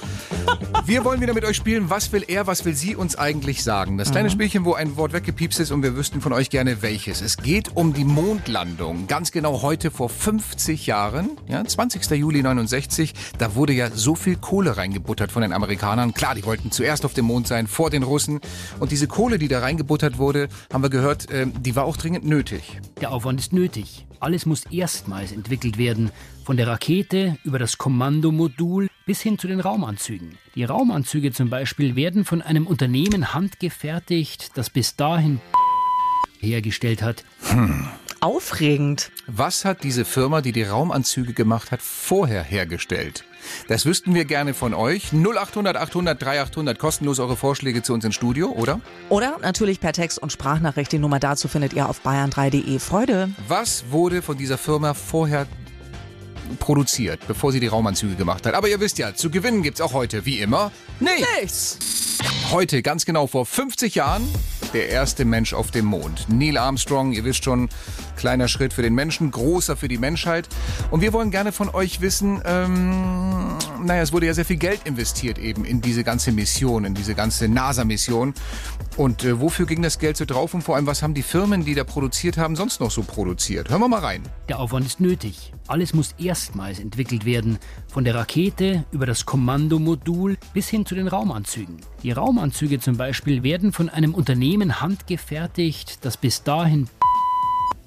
Wir 0.85 1.03
wollen 1.03 1.19
wieder 1.19 1.33
mit 1.33 1.43
euch 1.43 1.57
spielen. 1.57 1.89
Was 1.89 2.11
will 2.13 2.23
er, 2.27 2.47
was 2.47 2.63
will 2.63 2.73
sie 2.73 2.95
uns 2.95 3.17
eigentlich 3.17 3.63
sagen? 3.63 3.97
Das 3.97 4.11
kleine 4.11 4.29
Spielchen, 4.29 4.63
wo 4.63 4.73
ein 4.73 4.95
Wort 4.95 5.11
weggepiepst 5.11 5.59
ist 5.59 5.71
und 5.71 5.83
wir 5.83 5.95
wüssten 5.95 6.21
von 6.21 6.31
euch 6.31 6.49
gerne 6.49 6.81
welches. 6.81 7.21
Es 7.21 7.37
geht 7.37 7.75
um 7.75 7.93
die 7.93 8.05
Mondlandung. 8.05 9.07
Ganz 9.07 9.31
genau 9.31 9.61
heute 9.61 9.91
vor 9.91 10.09
50 10.09 10.87
Jahren, 10.87 11.31
ja, 11.47 11.63
20. 11.63 12.09
Juli 12.11 12.41
69. 12.41 13.13
Da 13.37 13.55
wurde 13.55 13.73
ja 13.73 13.91
so 13.91 14.15
viel 14.15 14.37
Kohle 14.37 14.77
reingebuttert 14.77 15.31
von 15.31 15.41
den 15.41 15.51
Amerikanern. 15.51 16.13
Klar, 16.13 16.35
die 16.35 16.45
wollten 16.45 16.71
zuerst 16.71 17.03
auf 17.03 17.13
dem 17.13 17.25
Mond 17.25 17.47
sein, 17.47 17.67
vor 17.67 17.89
den 17.89 18.03
Russen. 18.03 18.39
Und 18.79 18.91
diese 18.91 19.07
Kohle, 19.07 19.37
die 19.37 19.49
da 19.49 19.59
reingebuttert 19.59 20.17
wurde, 20.17 20.47
haben 20.71 20.83
wir 20.83 20.89
gehört, 20.89 21.27
ähm, 21.31 21.51
die 21.61 21.75
war 21.75 21.83
auch 21.83 21.97
dringend 21.97 22.25
nötig. 22.25 22.79
Der 23.01 23.11
Aufwand 23.11 23.39
ist 23.39 23.51
nötig. 23.51 24.06
Alles 24.19 24.45
muss 24.45 24.65
erstmals 24.65 25.31
entwickelt 25.31 25.77
werden. 25.77 26.11
Von 26.43 26.57
der 26.57 26.67
Rakete 26.67 27.37
über 27.43 27.59
das 27.59 27.77
Kommandomodul 27.77 28.87
bis 29.05 29.21
hin 29.21 29.37
zu 29.37 29.47
den 29.47 29.59
Raumanzügen. 29.59 30.37
Die 30.55 30.63
Raumanzüge 30.63 31.31
zum 31.31 31.49
Beispiel 31.49 31.95
werden 31.95 32.25
von 32.25 32.41
einem 32.41 32.67
Unternehmen 32.67 33.33
handgefertigt, 33.33 34.51
das 34.55 34.69
bis 34.69 34.95
dahin 34.95 35.39
hergestellt 36.39 37.01
hat. 37.01 37.23
Aufregend. 38.19 39.11
Was 39.27 39.65
hat 39.65 39.83
diese 39.83 40.05
Firma, 40.05 40.41
die 40.41 40.51
die 40.51 40.63
Raumanzüge 40.63 41.33
gemacht 41.33 41.71
hat, 41.71 41.81
vorher 41.81 42.43
hergestellt? 42.43 43.23
Das 43.67 43.85
wüssten 43.85 44.15
wir 44.15 44.25
gerne 44.25 44.53
von 44.53 44.73
euch. 44.73 45.11
0800 45.13 45.77
800 45.77 46.21
3800 46.21 46.79
kostenlos 46.79 47.19
eure 47.19 47.35
Vorschläge 47.35 47.83
zu 47.83 47.93
uns 47.93 48.03
ins 48.05 48.15
Studio, 48.15 48.49
oder? 48.49 48.81
Oder 49.09 49.37
natürlich 49.41 49.79
per 49.79 49.93
Text 49.93 50.19
und 50.19 50.31
Sprachnachricht. 50.31 50.91
Die 50.91 50.99
Nummer 50.99 51.19
dazu 51.19 51.47
findet 51.47 51.73
ihr 51.73 51.87
auf 51.87 52.01
bayern3.de. 52.05 52.79
Freude. 52.79 53.29
Was 53.47 53.85
wurde 53.91 54.21
von 54.21 54.37
dieser 54.37 54.57
Firma 54.57 54.93
vorher 54.93 55.45
produziert, 56.59 57.19
bevor 57.27 57.51
sie 57.51 57.59
die 57.59 57.67
Raumanzüge 57.67 58.15
gemacht 58.15 58.45
hat? 58.45 58.53
Aber 58.53 58.67
ihr 58.67 58.79
wisst 58.79 58.97
ja, 58.97 59.13
zu 59.13 59.29
gewinnen 59.29 59.61
gibt's 59.63 59.81
auch 59.81 59.93
heute, 59.93 60.25
wie 60.25 60.39
immer, 60.39 60.71
nichts. 60.99 61.77
Heute, 62.51 62.81
ganz 62.81 63.05
genau 63.05 63.27
vor 63.27 63.45
50 63.45 63.95
Jahren, 63.95 64.27
der 64.73 64.89
erste 64.89 65.25
Mensch 65.25 65.53
auf 65.53 65.71
dem 65.71 65.85
Mond. 65.85 66.27
Neil 66.29 66.57
Armstrong, 66.57 67.11
ihr 67.11 67.23
wisst 67.23 67.43
schon, 67.43 67.69
kleiner 68.17 68.49
Schritt 68.49 68.73
für 68.73 68.81
den 68.81 68.93
Menschen, 68.93 69.31
großer 69.31 69.77
für 69.77 69.87
die 69.87 69.97
Menschheit. 69.97 70.49
Und 70.91 71.01
wir 71.01 71.13
wollen 71.13 71.31
gerne 71.31 71.53
von 71.53 71.69
euch 71.69 72.01
wissen, 72.01 72.41
ähm, 72.45 73.55
naja, 73.83 74.01
es 74.01 74.11
wurde 74.11 74.25
ja 74.25 74.33
sehr 74.33 74.45
viel 74.45 74.57
Geld 74.57 74.81
investiert 74.85 75.37
eben 75.37 75.63
in 75.63 75.79
diese 75.81 76.03
ganze 76.03 76.31
Mission, 76.31 76.83
in 76.83 76.93
diese 76.93 77.15
ganze 77.15 77.47
NASA-Mission. 77.47 78.33
Und 78.97 79.23
äh, 79.23 79.39
wofür 79.39 79.65
ging 79.65 79.81
das 79.81 79.99
Geld 79.99 80.17
so 80.17 80.25
drauf 80.25 80.53
und 80.53 80.63
vor 80.63 80.75
allem, 80.75 80.87
was 80.87 81.03
haben 81.03 81.13
die 81.13 81.21
Firmen, 81.21 81.63
die 81.63 81.75
da 81.75 81.83
produziert 81.83 82.37
haben, 82.37 82.55
sonst 82.55 82.79
noch 82.79 82.91
so 82.91 83.03
produziert? 83.03 83.69
Hören 83.69 83.81
wir 83.81 83.87
mal 83.87 83.99
rein. 83.99 84.23
Der 84.49 84.59
Aufwand 84.59 84.85
ist 84.85 84.99
nötig. 84.99 85.53
Alles 85.67 85.93
muss 85.93 86.15
erstmals 86.17 86.79
entwickelt 86.79 87.25
werden. 87.25 87.59
Von 87.87 88.03
der 88.03 88.15
Rakete 88.15 88.85
über 88.91 89.05
das 89.05 89.25
Kommandomodul 89.25 90.37
bis 90.53 90.67
hin 90.69 90.85
zu 90.85 90.95
den 90.95 91.07
Raumanzügen. 91.07 91.77
Die 92.03 92.11
Raumanzüge 92.11 92.79
zum 92.79 92.97
Beispiel 92.97 93.43
werden 93.43 93.71
von 93.71 93.89
einem 93.89 94.15
Unternehmen 94.15 94.81
handgefertigt, 94.81 96.05
das 96.05 96.17
bis 96.17 96.43
dahin 96.43 96.87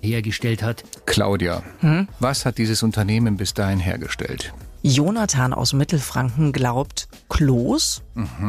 hergestellt 0.01 0.63
hat. 0.63 0.85
Claudia, 1.07 1.63
was 2.19 2.47
hat 2.47 2.59
dieses 2.59 2.83
Unternehmen 2.83 3.37
bis 3.37 3.55
dahin 3.55 3.79
hergestellt? 3.81 4.53
Jonathan 4.83 5.53
aus 5.53 5.73
Mittelfranken 5.75 6.53
glaubt 6.53 7.09
Klos. 7.29 8.03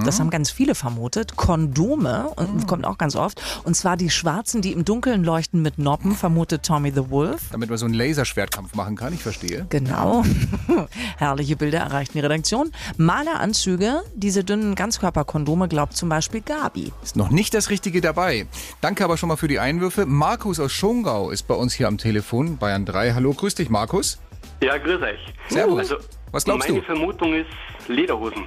Das 0.05 0.19
haben 0.19 0.29
ganz 0.29 0.49
viele 0.49 0.75
vermutet. 0.75 1.35
Kondome 1.35 2.29
und 2.35 2.67
kommt 2.67 2.85
auch 2.85 2.97
ganz 2.97 3.15
oft. 3.15 3.41
Und 3.63 3.75
zwar 3.75 3.97
die 3.97 4.09
schwarzen, 4.09 4.61
die 4.61 4.71
im 4.71 4.85
Dunkeln 4.85 5.23
leuchten 5.23 5.61
mit 5.61 5.77
Noppen, 5.77 6.15
vermutet 6.15 6.63
Tommy 6.63 6.91
the 6.91 7.09
Wolf. 7.09 7.41
Damit 7.51 7.69
man 7.69 7.77
so 7.77 7.85
einen 7.85 7.93
Laserschwertkampf 7.93 8.75
machen 8.75 8.95
kann, 8.95 9.13
ich 9.13 9.21
verstehe. 9.21 9.65
Genau. 9.69 10.23
Herrliche 11.17 11.55
Bilder 11.55 11.79
erreichten 11.79 12.13
die 12.13 12.21
Redaktion. 12.21 12.71
Maleranzüge, 12.97 14.01
diese 14.15 14.43
dünnen 14.43 14.75
Ganzkörperkondome, 14.75 15.67
glaubt 15.67 15.95
zum 15.95 16.09
Beispiel 16.09 16.41
Gabi. 16.41 16.91
Ist 17.03 17.15
noch 17.15 17.29
nicht 17.29 17.53
das 17.53 17.69
Richtige 17.69 18.01
dabei. 18.01 18.47
Danke 18.79 19.03
aber 19.03 19.17
schon 19.17 19.29
mal 19.29 19.37
für 19.37 19.47
die 19.47 19.59
Einwürfe. 19.59 20.05
Markus 20.05 20.59
aus 20.59 20.71
Schongau 20.71 21.29
ist 21.29 21.43
bei 21.47 21.55
uns 21.55 21.73
hier 21.73 21.87
am 21.87 21.97
Telefon, 21.97 22.57
Bayern 22.57 22.85
3. 22.85 23.13
Hallo, 23.13 23.33
grüß 23.33 23.55
dich, 23.55 23.69
Markus. 23.69 24.17
Ja, 24.61 24.77
grüß 24.77 25.01
euch. 25.01 25.19
Servus. 25.49 25.79
Also, 25.79 25.95
Was 26.31 26.45
glaubst 26.45 26.67
meine 26.67 26.79
du? 26.79 26.85
Vermutung 26.85 27.33
ist 27.33 27.47
Lederhosen. 27.87 28.45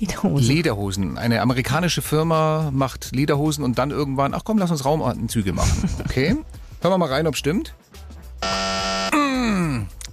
Lederhose. 0.00 0.52
Lederhosen. 0.52 1.18
Eine 1.18 1.40
amerikanische 1.40 2.02
Firma 2.02 2.70
macht 2.72 3.14
Lederhosen 3.14 3.64
und 3.64 3.78
dann 3.78 3.90
irgendwann, 3.90 4.34
ach 4.34 4.42
komm, 4.44 4.58
lass 4.58 4.70
uns 4.70 4.84
Raumanzüge 4.84 5.52
machen. 5.52 5.88
Okay? 6.04 6.28
Hören 6.82 6.92
wir 6.92 6.98
mal 6.98 7.08
rein, 7.08 7.26
ob 7.26 7.36
stimmt. 7.36 7.74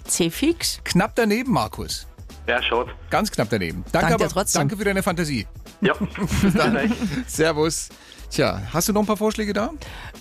C-Fix. 0.05 0.79
Knapp 0.83 1.15
daneben, 1.15 1.51
Markus. 1.51 2.07
Ja, 2.47 2.61
schaut. 2.61 2.89
Ganz 3.09 3.31
knapp 3.31 3.49
daneben. 3.49 3.83
Danke, 3.91 4.09
Danke 4.09 4.23
aber, 4.25 4.29
trotzdem. 4.33 4.59
danke 4.61 4.77
für 4.77 4.83
deine 4.83 5.01
Fantasie. 5.01 5.47
Ja, 5.81 5.93
bis 6.41 6.53
dann. 6.53 6.93
Servus. 7.27 7.89
Tja, 8.33 8.63
hast 8.73 8.89
du 8.89 8.93
noch 8.93 9.01
ein 9.01 9.05
paar 9.05 9.17
Vorschläge 9.17 9.53
da? 9.53 9.69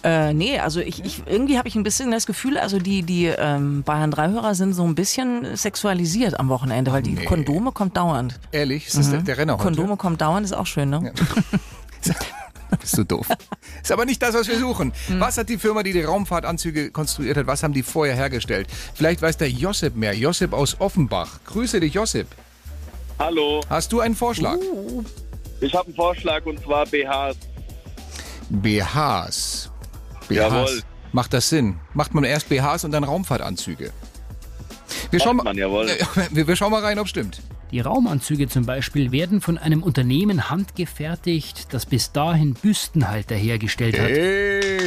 Äh, 0.05 0.35
nee, 0.35 0.59
also 0.59 0.81
ich, 0.81 1.03
ich 1.03 1.23
irgendwie 1.25 1.57
habe 1.57 1.67
ich 1.67 1.77
ein 1.77 1.83
bisschen 1.83 2.11
das 2.11 2.27
Gefühl, 2.27 2.59
also 2.59 2.79
die, 2.79 3.03
die 3.03 3.25
ähm, 3.27 3.83
Bayern 3.85 4.13
3-Hörer 4.13 4.55
sind 4.55 4.75
so 4.75 4.85
ein 4.85 4.95
bisschen 4.95 5.57
sexualisiert 5.57 6.39
am 6.39 6.51
Wochenende, 6.51 6.93
weil 6.93 7.03
die 7.03 7.13
Nee. 7.13 7.25
Kondome 7.25 7.73
kommt 7.73 7.97
dauernd. 7.97 8.39
Ehrlich, 8.51 8.89
ist 8.89 8.99
das 8.99 9.11
der, 9.11 9.23
der 9.23 9.39
Renner 9.39 9.55
heute? 9.55 9.63
Kondome 9.63 9.97
kommt 9.97 10.21
dauernd, 10.21 10.45
ist 10.45 10.53
auch 10.53 10.67
schön, 10.67 10.91
ne? 10.91 11.11
Bist 12.81 12.99
du 12.99 13.05
doof. 13.05 13.29
Ist 13.83 13.93
aber 13.93 14.05
nicht 14.05 14.21
das, 14.23 14.35
was 14.35 14.47
wir 14.47 14.59
suchen. 14.59 14.93
Hm. 15.07 15.19
Was 15.21 15.39
hat 15.39 15.49
die 15.49 15.57
Firma, 15.57 15.83
die 15.83 15.95
die 15.95 16.03
Raumfahrtanzüge 16.03 16.91
konstruiert 16.91 17.39
hat, 17.39 17.47
was 17.47 17.63
haben 17.63 17.73
die 17.73 17.83
vorher 17.83 18.15
hergestellt? 18.15 18.67
Vielleicht 18.95 19.23
weiß 19.23 19.39
der 19.39 19.49
Josip 19.49 19.97
mehr. 19.97 20.15
Josip 20.15 20.53
aus 20.53 20.77
Offenbach. 20.81 21.41
Grüße 21.47 21.81
dich, 21.81 21.95
Josip. 21.95 22.27
Hallo, 23.19 23.63
Hast 23.71 23.91
du 23.93 24.01
einen 24.01 24.15
Vorschlag? 24.17 24.57
Uh. 24.57 25.03
ich 25.61 25.75
habe 25.75 25.87
einen 25.87 25.95
Vorschlag 25.95 26.45
und 26.45 26.61
zwar 26.63 26.85
BHs. 26.87 27.37
BHs. 28.53 29.71
BHs. 30.29 30.37
Jawohl. 30.37 30.83
Macht 31.13 31.33
das 31.33 31.49
Sinn? 31.49 31.77
Macht 31.95 32.13
man 32.15 32.25
erst 32.25 32.49
BHs 32.49 32.85
und 32.85 32.91
dann 32.93 33.05
Raumfahrtanzüge? 33.05 33.93
Wir 35.11 35.21
schauen, 35.21 35.37
man, 35.39 35.57
jawohl. 35.57 35.89
wir, 36.31 36.47
wir 36.47 36.57
schauen 36.57 36.71
mal 36.71 36.83
rein, 36.83 36.99
ob 36.99 37.09
stimmt. 37.09 37.41
Die 37.71 37.81
Raumanzüge 37.81 38.49
zum 38.49 38.67
Beispiel 38.67 39.13
werden 39.13 39.41
von 39.41 39.57
einem 39.57 39.83
Unternehmen 39.83 40.51
handgefertigt, 40.51 41.73
das 41.73 41.87
bis 41.87 42.13
dahin 42.13 42.53
Büstenhalter 42.53 43.35
hergestellt 43.35 43.99
hat. 43.99 44.09
Hey! 44.09 44.87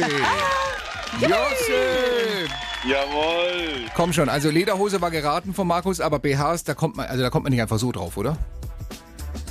Josip! 1.20 2.50
Jawohl. 2.88 3.86
Komm 3.96 4.12
schon, 4.12 4.28
also 4.28 4.50
Lederhose 4.50 5.00
war 5.00 5.10
geraten 5.10 5.54
von 5.54 5.66
Markus, 5.66 6.00
aber 6.00 6.20
BHs, 6.20 6.62
da 6.62 6.74
kommt 6.74 6.96
man, 6.96 7.06
also 7.06 7.22
da 7.22 7.30
kommt 7.30 7.44
man 7.44 7.52
nicht 7.52 7.62
einfach 7.62 7.80
so 7.80 7.90
drauf, 7.90 8.16
oder? 8.16 8.38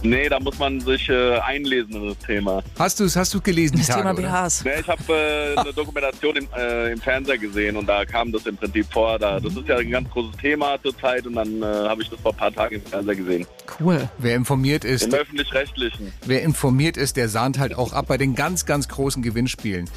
Nee, 0.05 0.29
da 0.29 0.39
muss 0.39 0.57
man 0.59 0.79
sich 0.79 1.09
äh, 1.09 1.39
einlesen 1.39 1.95
in 1.95 2.09
das 2.09 2.17
Thema. 2.19 2.61
Hast 2.77 2.99
du 2.99 3.05
es 3.05 3.15
hast 3.15 3.33
du 3.33 3.41
gelesen, 3.41 3.77
Das 3.77 3.87
Thema 3.87 4.11
oder? 4.13 4.21
BHs. 4.21 4.63
Nee, 4.63 4.79
ich 4.79 4.87
habe 4.87 5.13
äh, 5.13 5.59
eine 5.59 5.73
Dokumentation 5.73 6.35
im, 6.35 6.47
äh, 6.55 6.91
im 6.91 7.01
Fernseher 7.01 7.37
gesehen 7.37 7.75
und 7.75 7.87
da 7.87 8.05
kam 8.05 8.31
das 8.31 8.45
im 8.45 8.55
Prinzip 8.55 8.85
vor. 8.91 9.17
Da, 9.17 9.39
das 9.39 9.55
ist 9.55 9.67
ja 9.67 9.77
ein 9.77 9.89
ganz 9.89 10.09
großes 10.11 10.37
Thema 10.39 10.81
zurzeit 10.81 11.25
und 11.25 11.33
dann 11.33 11.61
äh, 11.61 11.65
habe 11.65 12.01
ich 12.03 12.09
das 12.09 12.19
vor 12.19 12.31
ein 12.33 12.37
paar 12.37 12.53
Tagen 12.53 12.75
im 12.75 12.81
Fernseher 12.83 13.15
gesehen. 13.15 13.47
Cool. 13.79 14.07
Wer 14.19 14.35
informiert 14.35 14.85
ist, 14.85 15.03
Im 15.03 15.13
Öffentlich-Rechtlichen. 15.13 16.13
wer 16.25 16.43
informiert 16.43 16.97
ist, 16.97 17.17
der 17.17 17.27
sahnt 17.27 17.57
halt 17.57 17.73
auch 17.73 17.93
ab 17.93 18.05
bei 18.07 18.17
den 18.17 18.35
ganz, 18.35 18.65
ganz 18.65 18.87
großen 18.87 19.23
Gewinnspielen. 19.23 19.89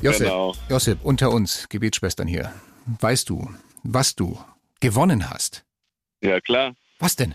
Josip, 0.00 0.20
Genau. 0.26 0.54
Josip, 0.70 0.98
unter 1.02 1.30
uns, 1.30 1.68
Gebetsschwestern 1.68 2.26
hier. 2.26 2.52
Weißt 3.00 3.28
du, 3.28 3.50
was 3.82 4.16
du 4.16 4.38
gewonnen 4.80 5.28
hast? 5.30 5.64
Ja, 6.22 6.40
klar. 6.40 6.72
Was 6.98 7.16
denn? 7.16 7.34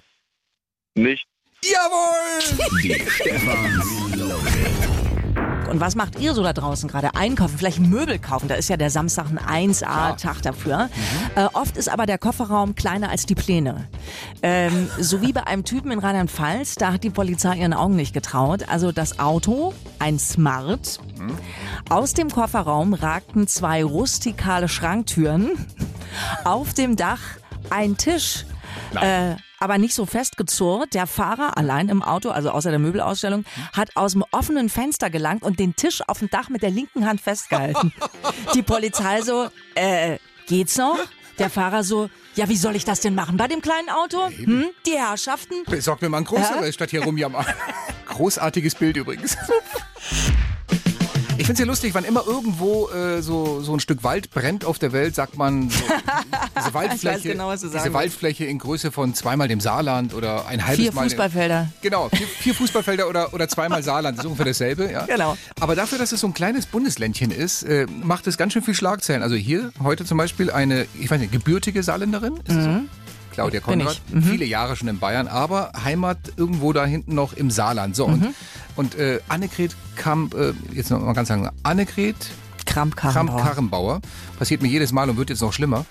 Nicht. 0.95 1.27
Jawohl! 1.71 2.81
Die 2.83 3.09
Stefans 3.09 3.85
Und 5.69 5.79
was 5.79 5.95
macht 5.95 6.19
ihr 6.19 6.35
so 6.35 6.43
da 6.43 6.53
draußen 6.53 6.87
gerade? 6.87 7.15
Einkaufen, 7.15 7.57
vielleicht 7.57 7.79
Möbel 7.79 8.19
kaufen. 8.19 8.47
Da 8.47 8.55
ist 8.55 8.69
ja 8.69 8.77
der 8.77 8.91
Samstag 8.91 9.27
ein 9.47 9.71
1A-Tag 9.71 10.43
dafür. 10.43 10.89
Äh, 11.35 11.45
oft 11.53 11.75
ist 11.77 11.89
aber 11.89 12.05
der 12.05 12.19
Kofferraum 12.19 12.75
kleiner 12.75 13.09
als 13.09 13.25
die 13.25 13.33
Pläne. 13.33 13.87
Ähm, 14.43 14.89
so 14.99 15.21
wie 15.21 15.33
bei 15.33 15.47
einem 15.47 15.63
Typen 15.63 15.91
in 15.91 15.97
Rheinland-Pfalz, 15.97 16.75
da 16.75 16.93
hat 16.93 17.03
die 17.03 17.09
Polizei 17.09 17.55
ihren 17.55 17.73
Augen 17.73 17.95
nicht 17.95 18.13
getraut. 18.13 18.69
Also 18.69 18.91
das 18.91 19.17
Auto, 19.17 19.73
ein 19.97 20.19
Smart. 20.19 20.99
Aus 21.89 22.13
dem 22.13 22.29
Kofferraum 22.29 22.93
ragten 22.93 23.47
zwei 23.47 23.83
rustikale 23.83 24.67
Schranktüren. 24.67 25.51
Auf 26.43 26.75
dem 26.75 26.95
Dach 26.95 27.21
ein 27.71 27.97
Tisch. 27.97 28.45
Äh, 28.99 29.35
aber 29.59 29.77
nicht 29.77 29.95
so 29.95 30.05
festgezurrt. 30.05 30.93
Der 30.93 31.07
Fahrer 31.07 31.57
allein 31.57 31.89
im 31.89 32.03
Auto, 32.03 32.29
also 32.29 32.51
außer 32.51 32.69
der 32.69 32.79
Möbelausstellung, 32.79 33.45
hat 33.73 33.95
aus 33.95 34.13
dem 34.13 34.23
offenen 34.31 34.69
Fenster 34.69 35.09
gelangt 35.09 35.43
und 35.43 35.59
den 35.59 35.75
Tisch 35.75 36.01
auf 36.07 36.19
dem 36.19 36.29
Dach 36.29 36.49
mit 36.49 36.61
der 36.61 36.71
linken 36.71 37.07
Hand 37.07 37.21
festgehalten. 37.21 37.93
Die 38.53 38.63
Polizei 38.63 39.21
so, 39.21 39.47
äh, 39.75 40.17
geht's 40.47 40.77
noch? 40.77 40.99
Der 41.39 41.49
Fahrer 41.49 41.83
so, 41.83 42.09
ja, 42.35 42.47
wie 42.47 42.57
soll 42.57 42.75
ich 42.75 42.85
das 42.85 43.01
denn 43.01 43.15
machen 43.15 43.37
bei 43.37 43.47
dem 43.47 43.61
kleinen 43.61 43.89
Auto? 43.89 44.27
Hm? 44.27 44.67
Die 44.85 44.97
Herrschaften? 44.97 45.63
Besorgt 45.65 46.01
mir 46.01 46.09
mal 46.09 46.19
ein 46.19 46.23
größeres, 46.23 46.73
statt 46.73 46.91
hier 46.91 47.03
rumjammern. 47.03 47.45
Großartiges 48.07 48.75
Bild 48.75 48.97
übrigens. 48.97 49.37
Ich 51.37 51.45
finde 51.47 51.53
es 51.53 51.59
ja 51.59 51.65
lustig, 51.65 51.93
wann 51.93 52.05
immer 52.05 52.23
irgendwo 52.25 52.89
äh, 52.89 53.21
so, 53.21 53.61
so 53.61 53.73
ein 53.73 53.79
Stück 53.79 54.03
Wald 54.03 54.31
brennt 54.31 54.63
auf 54.63 54.79
der 54.79 54.93
Welt, 54.93 55.15
sagt 55.15 55.37
man, 55.37 55.69
so, 55.69 55.83
diese 56.57 56.73
Waldfläche, 56.73 57.29
genau, 57.29 57.51
diese 57.53 57.93
Waldfläche 57.93 58.45
in 58.45 58.57
Größe 58.57 58.91
von 58.91 59.13
zweimal 59.13 59.47
dem 59.49 59.59
Saarland 59.59 60.13
oder 60.13 60.47
ein 60.47 60.65
halbes 60.65 60.83
Vier 60.85 60.93
Mal. 60.93 61.03
Fußballfelder. 61.03 61.69
Genau, 61.81 62.09
vier, 62.09 62.25
vier 62.27 62.55
Fußballfelder 62.55 63.09
oder, 63.09 63.33
oder 63.33 63.49
zweimal 63.49 63.83
Saarland, 63.83 64.17
das 64.17 64.23
ist 64.25 64.27
ungefähr 64.31 64.45
dasselbe. 64.45 64.89
Ja? 64.91 65.05
Genau. 65.05 65.37
Aber 65.59 65.75
dafür, 65.75 65.97
dass 65.97 66.11
es 66.13 66.21
so 66.21 66.27
ein 66.27 66.33
kleines 66.33 66.65
Bundesländchen 66.67 67.31
ist, 67.31 67.63
äh, 67.63 67.85
macht 68.03 68.27
es 68.27 68.37
ganz 68.37 68.53
schön 68.53 68.61
viel 68.63 68.73
Schlagzeilen. 68.75 69.21
Also 69.21 69.35
hier 69.35 69.71
heute 69.83 70.05
zum 70.05 70.17
Beispiel 70.17 70.49
eine, 70.51 70.87
ich 70.99 71.11
weiß 71.11 71.19
nicht, 71.19 71.33
gebürtige 71.33 71.83
Saarländerin, 71.83 72.37
ist 72.37 72.47
das 72.55 72.63
so? 72.63 72.79
Claudia 73.33 73.59
Konrad. 73.59 73.99
Mhm. 74.13 74.23
viele 74.23 74.45
Jahre 74.45 74.77
schon 74.77 74.87
in 74.87 74.97
Bayern, 74.99 75.27
aber 75.27 75.73
Heimat 75.83 76.17
irgendwo 76.37 76.71
da 76.71 76.85
hinten 76.85 77.15
noch 77.15 77.33
im 77.33 77.51
Saarland. 77.51 77.93
So, 77.93 78.07
Mhm. 78.07 78.13
und, 78.13 78.35
und 78.75 78.95
äh, 78.95 79.19
Annegret 79.29 79.75
Kamp, 79.95 80.33
äh, 80.33 80.53
jetzt 80.73 80.91
noch 80.91 80.99
mal 80.99 81.13
ganz 81.13 81.29
sagen, 81.29 81.49
Annegret 81.63 82.15
Kramp-Karrenbauer. 82.75 83.37
Kramp-Karrenbauer, 83.37 84.01
passiert 84.37 84.61
mir 84.61 84.67
jedes 84.67 84.91
Mal 84.91 85.09
und 85.09 85.15
wird 85.17 85.29
jetzt 85.29 85.41
noch 85.41 85.53
schlimmer, 85.53 85.85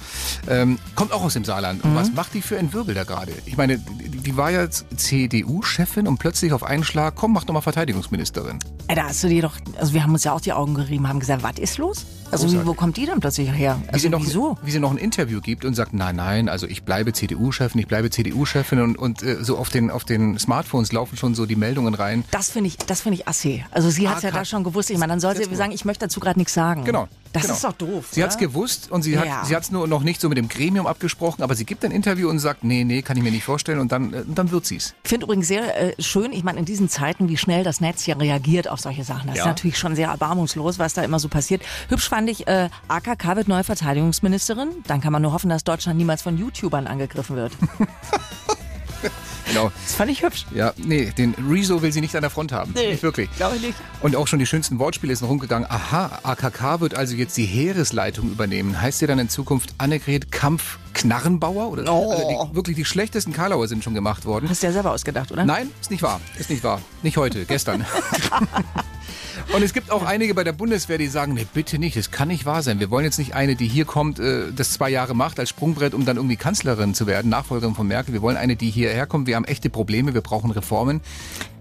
ähm, 0.48 0.78
kommt 0.94 1.12
auch 1.12 1.22
aus 1.22 1.32
dem 1.32 1.44
Saarland. 1.44 1.82
Mhm. 1.82 1.90
Und 1.90 1.96
was 1.96 2.12
macht 2.12 2.34
die 2.34 2.42
für 2.42 2.58
ein 2.58 2.72
Wirbel 2.74 2.94
da 2.94 3.04
gerade? 3.04 3.32
Ich 3.46 3.56
meine, 3.56 3.78
die, 3.78 4.36
war 4.36 4.50
ja 4.50 4.68
CDU-Chefin 4.68 6.06
und 6.06 6.18
plötzlich 6.18 6.52
auf 6.52 6.62
einen 6.62 6.84
Schlag, 6.84 7.14
komm, 7.14 7.32
mach 7.32 7.44
doch 7.44 7.54
mal 7.54 7.60
Verteidigungsministerin. 7.62 8.58
Ey, 8.88 8.96
da 8.96 9.04
hast 9.04 9.22
du 9.24 9.28
dir 9.28 9.42
doch, 9.42 9.56
also 9.78 9.94
wir 9.94 10.02
haben 10.02 10.12
uns 10.12 10.24
ja 10.24 10.32
auch 10.32 10.40
die 10.40 10.52
Augen 10.52 10.74
gerieben, 10.74 11.08
haben 11.08 11.20
gesagt, 11.20 11.42
was 11.42 11.58
ist 11.58 11.78
los? 11.78 12.04
Also 12.30 12.46
wie, 12.46 12.48
Großartig. 12.48 12.66
wo 12.68 12.74
kommt 12.74 12.96
die 12.96 13.06
denn 13.06 13.20
plötzlich 13.20 13.50
her? 13.52 13.78
Wie 13.82 13.88
Also 13.90 14.02
sie, 14.02 14.08
noch, 14.08 14.20
wieso? 14.20 14.58
wie 14.62 14.70
sie 14.70 14.80
noch 14.80 14.90
ein 14.90 14.96
Interview 14.98 15.40
gibt 15.40 15.64
und 15.64 15.74
sagt, 15.74 15.94
nein, 15.94 16.16
nein, 16.16 16.48
also 16.48 16.66
ich 16.66 16.82
bleibe 16.82 17.12
CDU-Chefin, 17.12 17.80
ich 17.80 17.86
bleibe 17.86 18.10
CDU-Chefin 18.10 18.80
und, 18.80 18.98
und 18.98 19.22
äh, 19.22 19.42
so 19.42 19.56
auf 19.56 19.68
den, 19.68 19.90
auf 19.90 20.04
den 20.04 20.38
Smartphones 20.38 20.90
laufen 20.90 21.16
schon 21.16 21.34
so 21.34 21.46
die 21.46 21.54
Meldungen 21.56 21.94
rein. 21.94 22.24
Das 22.32 22.50
finde 22.50 22.68
ich, 22.68 22.76
das 22.76 23.02
finde 23.02 23.20
ich 23.20 23.28
assé. 23.28 23.62
Also 23.70 23.88
sie 23.90 24.08
hat 24.08 24.16
es 24.18 24.22
ja 24.24 24.32
da 24.32 24.44
schon 24.44 24.64
gewusst. 24.64 24.90
Ich 24.90 24.98
meine, 24.98 25.12
dann 25.12 25.20
soll 25.20 25.36
sie 25.36 25.54
sagen, 25.54 25.70
ich 25.72 25.84
möchte 25.84 26.06
dazu 26.06 26.18
gerade 26.18 26.38
nichts 26.38 26.54
sagen. 26.54 26.73
Genau. 26.82 27.08
Das 27.32 27.42
genau. 27.42 27.54
ist 27.54 27.64
doch 27.64 27.72
doof. 27.72 28.06
Sie 28.12 28.22
hat 28.22 28.30
es 28.30 28.38
gewusst 28.38 28.92
und 28.92 29.02
sie 29.02 29.18
hat 29.18 29.26
Ja. 29.26 29.44
sie 29.44 29.56
hat's 29.56 29.72
nur 29.72 29.88
noch 29.88 30.04
nicht 30.04 30.20
so 30.20 30.28
mit 30.28 30.38
dem 30.38 30.48
Gremium 30.48 30.86
abgesprochen, 30.86 31.42
aber 31.42 31.56
sie 31.56 31.64
gibt 31.64 31.84
ein 31.84 31.90
Interview 31.90 32.28
und 32.28 32.38
sagt, 32.38 32.62
nee, 32.62 32.84
nee, 32.84 33.02
kann 33.02 33.16
ich 33.16 33.24
mir 33.24 33.32
nicht 33.32 33.42
vorstellen 33.42 33.80
und 33.80 33.90
dann, 33.90 34.12
äh, 34.14 34.22
dann 34.26 34.52
wird 34.52 34.64
sie's. 34.66 34.94
Ich 35.02 35.08
finde 35.10 35.24
übrigens 35.26 35.48
sehr 35.48 35.96
äh, 35.98 36.00
schön, 36.00 36.32
ich 36.32 36.44
meine, 36.44 36.60
in 36.60 36.64
diesen 36.64 36.88
Zeiten, 36.88 37.28
wie 37.28 37.36
schnell 37.36 37.64
das 37.64 37.80
Netz 37.80 38.06
ja 38.06 38.14
reagiert 38.16 38.68
auf 38.68 38.78
solche 38.78 39.02
Sachen. 39.02 39.26
Das 39.26 39.36
Ja. 39.38 39.42
ist 39.42 39.48
natürlich 39.48 39.78
schon 39.78 39.96
sehr 39.96 40.08
erbarmungslos, 40.10 40.78
was 40.78 40.94
da 40.94 41.02
immer 41.02 41.18
so 41.18 41.28
passiert. 41.28 41.62
Hübsch 41.88 42.08
fand 42.08 42.30
ich, 42.30 42.46
äh, 42.46 42.68
AKK 42.86 43.34
wird 43.36 43.48
neue 43.48 43.64
Verteidigungsministerin. 43.64 44.68
Dann 44.86 45.00
kann 45.00 45.12
man 45.12 45.20
nur 45.22 45.32
hoffen, 45.32 45.48
dass 45.50 45.64
Deutschland 45.64 45.98
niemals 45.98 46.22
von 46.22 46.38
YouTubern 46.38 46.86
angegriffen 46.86 47.34
wird. 47.34 47.52
Genau. 49.46 49.70
Das 49.84 49.94
fand 49.94 50.11
ich 50.11 50.23
hübsch. 50.23 50.46
Ja, 50.54 50.73
nee, 50.76 51.12
den 51.16 51.34
Rezo 51.34 51.82
will 51.82 51.92
sie 51.92 52.00
nicht 52.00 52.16
an 52.16 52.23
der 52.23 52.30
Front 52.30 52.50
haben. 52.50 52.73
Nee. 52.75 52.92
Nicht 52.92 53.02
wirklich. 53.02 53.28
Glaube 53.37 53.56
ich 53.56 53.62
nicht. 53.62 53.75
Und 54.00 54.16
auch 54.16 54.26
schon 54.26 54.38
die 54.38 54.46
schönsten 54.46 54.78
Wortspiele 54.78 55.14
sind 55.14 55.28
rumgegangen. 55.28 55.70
Aha, 55.70 56.20
AKK 56.23 56.80
wird 56.80 56.94
also 56.94 57.14
jetzt 57.14 57.37
die 57.37 57.44
Heeresleitung 57.44 58.30
übernehmen. 58.30 58.80
Heißt 58.80 59.00
sie 59.00 59.06
dann 59.06 59.18
in 59.18 59.28
Zukunft 59.28 59.75
Annegret 59.78 60.32
Kampf-Knarrenbauer? 60.32 61.68
Oder? 61.70 61.92
Oh. 61.92 62.11
Also 62.11 62.28
die, 62.28 62.56
wirklich 62.56 62.76
die 62.76 62.84
schlechtesten 62.84 63.32
Karlauer 63.32 63.68
sind 63.68 63.84
schon 63.84 63.94
gemacht 63.94 64.25
worden. 64.25 64.49
Hast 64.49 64.62
du 64.62 64.66
ja 64.66 64.73
selber 64.73 64.92
ausgedacht, 64.92 65.30
oder? 65.30 65.44
Nein, 65.44 65.70
ist 65.80 65.90
nicht 65.90 66.02
wahr. 66.02 66.20
Ist 66.38 66.49
nicht 66.49 66.64
wahr. 66.64 66.80
Nicht 67.02 67.16
heute, 67.16 67.44
gestern. 67.44 67.84
Und 69.52 69.62
es 69.62 69.72
gibt 69.72 69.90
auch 69.90 70.04
einige 70.04 70.34
bei 70.34 70.42
der 70.42 70.52
Bundeswehr, 70.52 70.98
die 70.98 71.06
sagen, 71.06 71.34
nee, 71.34 71.46
bitte 71.52 71.78
nicht, 71.78 71.96
das 71.96 72.10
kann 72.10 72.28
nicht 72.28 72.44
wahr 72.44 72.62
sein. 72.62 72.80
Wir 72.80 72.90
wollen 72.90 73.04
jetzt 73.04 73.18
nicht 73.18 73.34
eine, 73.34 73.54
die 73.54 73.68
hier 73.68 73.84
kommt, 73.84 74.18
äh, 74.18 74.52
das 74.54 74.72
zwei 74.72 74.90
Jahre 74.90 75.14
macht 75.14 75.38
als 75.38 75.50
Sprungbrett, 75.50 75.94
um 75.94 76.04
dann 76.04 76.16
irgendwie 76.16 76.36
Kanzlerin 76.36 76.94
zu 76.94 77.06
werden, 77.06 77.28
Nachfolgerin 77.30 77.74
von 77.74 77.86
Merkel. 77.86 78.14
Wir 78.14 78.22
wollen 78.22 78.36
eine, 78.36 78.56
die 78.56 78.70
hierher 78.70 79.06
kommt. 79.06 79.26
Wir 79.26 79.36
haben 79.36 79.44
echte 79.44 79.70
Probleme, 79.70 80.14
wir 80.14 80.22
brauchen 80.22 80.50
Reformen. 80.50 81.00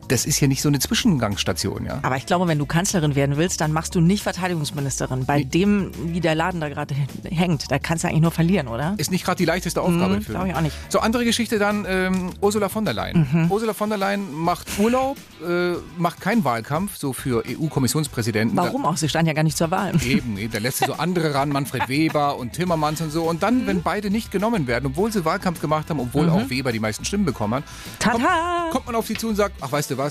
Das 0.08 0.26
ist 0.26 0.38
hier 0.38 0.48
nicht 0.48 0.62
so 0.62 0.70
eine 0.70 0.80
Zwischengangsstation, 0.80 1.86
ja. 1.86 2.00
Aber 2.02 2.18
ich 2.18 2.26
glaube, 2.26 2.48
wenn 2.48 2.60
du 2.60 2.66
Kanzlerin 2.66 3.16
werden 3.16 3.38
willst, 3.38 3.62
dann 3.62 3.72
machst 3.72 3.96
du 3.96 4.02
nicht 4.02 4.24
Verteidigungsministerin. 4.24 5.26
Bei 5.26 5.44
dem, 5.44 5.92
wie 6.06 6.20
der 6.20 6.36
Laden 6.36 6.60
da 6.62 6.70
gerade 6.70 6.96
hängt, 7.30 7.72
da 7.72 7.80
kannst 7.80 8.04
du 8.04 8.08
eigentlich 8.10 8.22
nur 8.22 8.32
verlieren, 8.32 8.68
oder? 8.68 8.96
Ist 8.98 9.12
nicht 9.12 9.26
gerade 9.26 9.38
die 9.38 9.46
leichteste 9.46 9.82
Aufgabe 9.82 10.22
für. 10.22 10.32
glaube 10.34 10.50
ich 10.50 10.56
auch 10.56 10.62
nicht. 10.62 10.76
So, 10.90 11.00
andere 11.00 11.26
Geschichte 11.26 11.60
dann, 11.60 11.86
ähm, 11.88 12.32
Ursula 12.42 12.70
von 12.70 12.86
der 12.86 12.94
Leyen. 12.94 13.28
Mhm. 13.32 13.52
Ursula 13.52 13.74
von 13.74 13.90
der 13.90 13.98
Leyen 13.98 14.34
macht 14.34 14.68
Urlaub, 14.80 15.18
äh, 15.48 15.74
macht 15.98 16.22
keinen 16.22 16.44
Wahlkampf, 16.44 16.98
so 16.98 17.14
für 17.14 17.44
EU-Kommissionspräsidenten. 17.48 18.58
Warum 18.58 18.86
auch? 18.86 18.98
Sie 18.98 19.10
stand 19.10 19.28
ja 19.28 19.34
gar 19.34 19.44
nicht 19.44 19.58
zur 19.58 19.72
Wahl. 19.72 19.94
Eben, 20.04 20.38
eben, 20.38 20.52
da 20.52 20.60
lässt 20.60 20.80
sie 20.80 20.86
so 20.86 20.94
andere 20.94 21.34
ran, 21.34 21.50
Manfred 21.50 21.88
Weber 21.90 22.38
und 22.38 22.54
Timmermans 22.54 23.02
und 23.02 23.12
so. 23.12 23.24
Und 23.24 23.44
dann, 23.44 23.68
wenn 23.68 23.82
beide 23.82 24.10
nicht 24.10 24.32
genommen 24.32 24.68
werden, 24.68 24.88
obwohl 24.88 25.12
sie 25.12 25.24
Wahlkampf 25.26 25.62
gemacht 25.62 25.90
haben, 25.90 26.00
obwohl 26.00 26.30
auch 26.30 26.50
Weber 26.50 26.72
die 26.72 26.80
meisten 26.80 27.06
Stimmen 27.06 27.26
bekommen 27.26 27.56
hat, 27.56 27.64
kommt, 28.02 28.24
Mhm. 28.24 28.72
Kommt 28.72 28.86
man 28.88 28.96
auf 28.96 29.06
sie 29.08 29.14
zu 29.16 29.28
und 29.30 29.36
sagt, 29.36 29.56
ach, 29.62 29.72
weißt 29.72 29.92
du 29.92 29.98
was, 29.98 30.03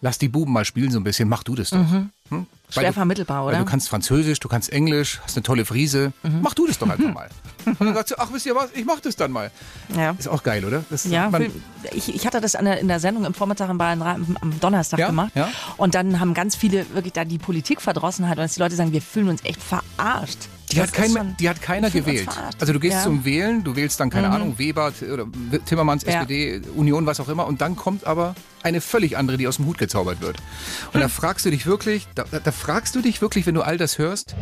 lass 0.00 0.18
die 0.18 0.28
Buben 0.28 0.52
mal 0.52 0.64
spielen 0.64 0.90
so 0.92 0.98
ein 1.00 1.04
bisschen, 1.04 1.28
mach 1.28 1.42
du 1.42 1.54
das 1.54 1.70
doch. 1.70 1.78
Hm? 1.78 2.10
Mhm. 2.30 2.46
Schwer 2.70 2.88
du- 2.88 2.92
vermittelbar, 2.92 3.46
oder? 3.46 3.58
du 3.58 3.64
kannst 3.64 3.88
Französisch, 3.88 4.38
du 4.40 4.48
kannst 4.48 4.70
Englisch, 4.70 5.20
hast 5.24 5.36
eine 5.36 5.42
tolle 5.42 5.64
Frise, 5.64 6.12
Mhm. 6.22 6.40
mach 6.42 6.52
du 6.54 6.66
das 6.66 6.78
doch 6.78 6.88
einfach 6.88 7.12
mal. 7.12 7.28
Und 7.64 7.80
dann 7.80 7.94
sagt 7.94 8.08
sie, 8.10 8.14
ach, 8.18 8.28
wisst 8.32 8.46
ihr 8.46 8.54
was, 8.54 8.68
ich 8.74 8.84
mach 8.84 9.00
das 9.00 9.16
dann 9.16 9.32
mal. 9.32 9.50
Ja. 9.96 10.14
Ist 10.18 10.28
auch 10.28 10.42
geil, 10.42 10.64
oder? 10.64 10.84
Das, 10.90 11.04
Ja, 11.04 11.28
man, 11.30 11.46
ich, 11.92 12.14
ich 12.14 12.26
hatte 12.26 12.40
das 12.40 12.54
in 12.54 12.88
der 12.88 13.00
Sendung 13.00 13.24
im 13.24 13.34
Vormittag 13.34 13.70
in 13.70 13.78
Bayern 13.78 14.02
am 14.40 14.60
Donnerstag 14.60 15.00
Ja, 15.00 15.06
gemacht. 15.08 15.32
ja. 15.34 15.48
Und 15.78 15.94
dann 15.94 16.20
haben 16.20 16.34
ganz 16.34 16.54
viele 16.54 16.84
wirklich 16.94 17.14
da 17.14 17.24
die 17.24 17.38
Politikverdrossenheit 17.38 18.36
und 18.38 18.42
dass 18.44 18.54
die 18.54 18.60
Leute 18.60 18.76
sagen, 18.76 18.92
wir 18.92 19.02
fühlen 19.02 19.28
uns 19.30 19.42
echt 19.44 19.60
verarscht. 19.62 20.38
Die 20.72 20.80
hat, 20.82 20.92
kein, 20.92 21.36
die 21.38 21.48
hat 21.48 21.62
keiner 21.62 21.90
gewählt. 21.90 22.28
Also 22.60 22.72
du 22.72 22.80
gehst 22.80 22.94
Ja. 22.94 23.00
Mhm. 23.00 23.04
zum 23.04 23.24
Wählen, 23.24 23.64
du 23.64 23.74
wählst 23.76 23.98
dann, 24.00 24.10
keine 24.10 24.30
Ahnung, 24.30 24.58
Weber 24.58 24.92
T- 24.92 25.10
oder 25.10 25.26
Timmermans, 25.64 26.04
Ja. 26.04 26.10
SPD, 26.20 26.60
Union, 26.76 27.06
was 27.06 27.20
auch 27.20 27.28
immer. 27.28 27.46
Und 27.46 27.60
dann 27.60 27.74
kommt 27.76 28.06
aber 28.06 28.34
eine 28.62 28.80
völlig 28.80 29.16
andere, 29.16 29.36
die 29.38 29.46
aus 29.48 29.56
dem 29.56 29.66
Hut 29.66 29.78
gezaubert 29.78 30.20
wird. 30.20 30.38
Und 30.88 30.94
Hm. 30.94 31.00
da 31.00 31.08
fragst 31.08 31.46
du 31.46 31.50
dich 31.50 31.64
wirklich, 31.66 32.06
da- 32.14 32.24
da 32.42 32.52
fragst 32.52 32.94
du 32.94 33.00
dich 33.00 33.20
wirklich, 33.22 33.46
wenn 33.46 33.54
du 33.54 33.62
all 33.62 33.76
das 33.78 33.98
hörst, 33.98 34.34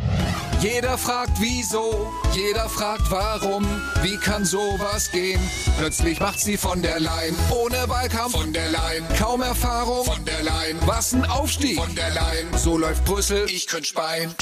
Jeder 0.59 0.97
fragt 0.97 1.39
wieso, 1.39 2.11
jeder 2.33 2.67
fragt 2.67 3.11
warum, 3.11 3.63
wie 4.01 4.17
kann 4.17 4.43
sowas 4.43 5.11
gehen? 5.11 5.39
Plötzlich 5.77 6.19
macht 6.19 6.39
sie 6.39 6.57
von 6.57 6.81
der 6.81 6.99
Leyen, 6.99 7.35
ohne 7.51 7.87
Wahlkampf. 7.87 8.31
Von 8.31 8.53
der 8.53 8.71
Leyen, 8.71 9.05
kaum 9.19 9.43
Erfahrung. 9.43 10.03
Von 10.05 10.25
der 10.25 10.41
Leyen, 10.41 10.77
was 10.87 11.13
ein 11.13 11.25
Aufstieg. 11.25 11.77
Von 11.77 11.93
der 11.93 12.09
Leyen, 12.09 12.47
so 12.55 12.75
läuft 12.75 13.05
Brüssel, 13.05 13.45
ich 13.47 13.67
könnte 13.67 13.87
speien. 13.87 14.33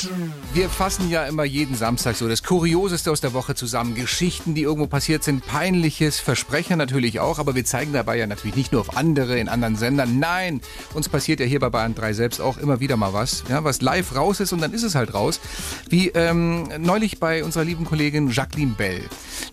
wir 0.54 0.70
fassen 0.70 1.10
ja 1.10 1.26
immer 1.26 1.44
jeden 1.44 1.76
Samstag 1.76 2.16
so 2.16 2.30
das 2.30 2.44
Kurioseste 2.44 3.12
aus 3.12 3.20
der 3.20 3.34
Woche 3.34 3.54
zusammen. 3.54 3.94
Geschichten, 3.94 4.56
die 4.56 4.62
irgendwo 4.62 4.88
passiert 4.88 5.22
sind, 5.26 5.46
peinliches 5.46 6.22
Versprechen 6.22 6.78
natürlich 6.78 7.20
auch, 7.20 7.40
aber 7.40 7.56
wir 7.56 7.66
zeigen 7.66 7.92
dabei 7.92 8.16
ja 8.16 8.26
natürlich 8.26 8.56
nicht 8.56 8.72
nur 8.72 8.80
auf 8.80 8.96
andere 8.96 9.38
in 9.38 9.50
anderen 9.50 9.76
Sendern. 9.76 10.18
Nein, 10.20 10.62
uns 10.94 11.10
passiert 11.10 11.42
ja 11.42 11.46
hier 11.46 11.60
bei 11.60 11.70
Bayern 11.70 11.94
3 11.94 12.14
selbst 12.14 12.40
auch 12.40 12.58
immer 12.58 12.80
wieder 12.80 12.96
mal 12.96 13.12
was, 13.12 13.44
ja, 13.50 13.66
was 13.66 13.82
live 13.82 14.16
raus 14.16 14.40
ist 14.40 14.54
und 14.54 14.62
dann 14.62 14.72
ist 14.72 14.84
es 14.84 14.96
halt 14.96 15.14
raus. 15.14 15.42
Wie 15.90 16.05
ähm, 16.14 16.70
neulich 16.80 17.20
bei 17.20 17.44
unserer 17.44 17.64
lieben 17.64 17.86
Kollegin 17.86 18.30
Jacqueline 18.30 18.74
Bell. 18.78 19.02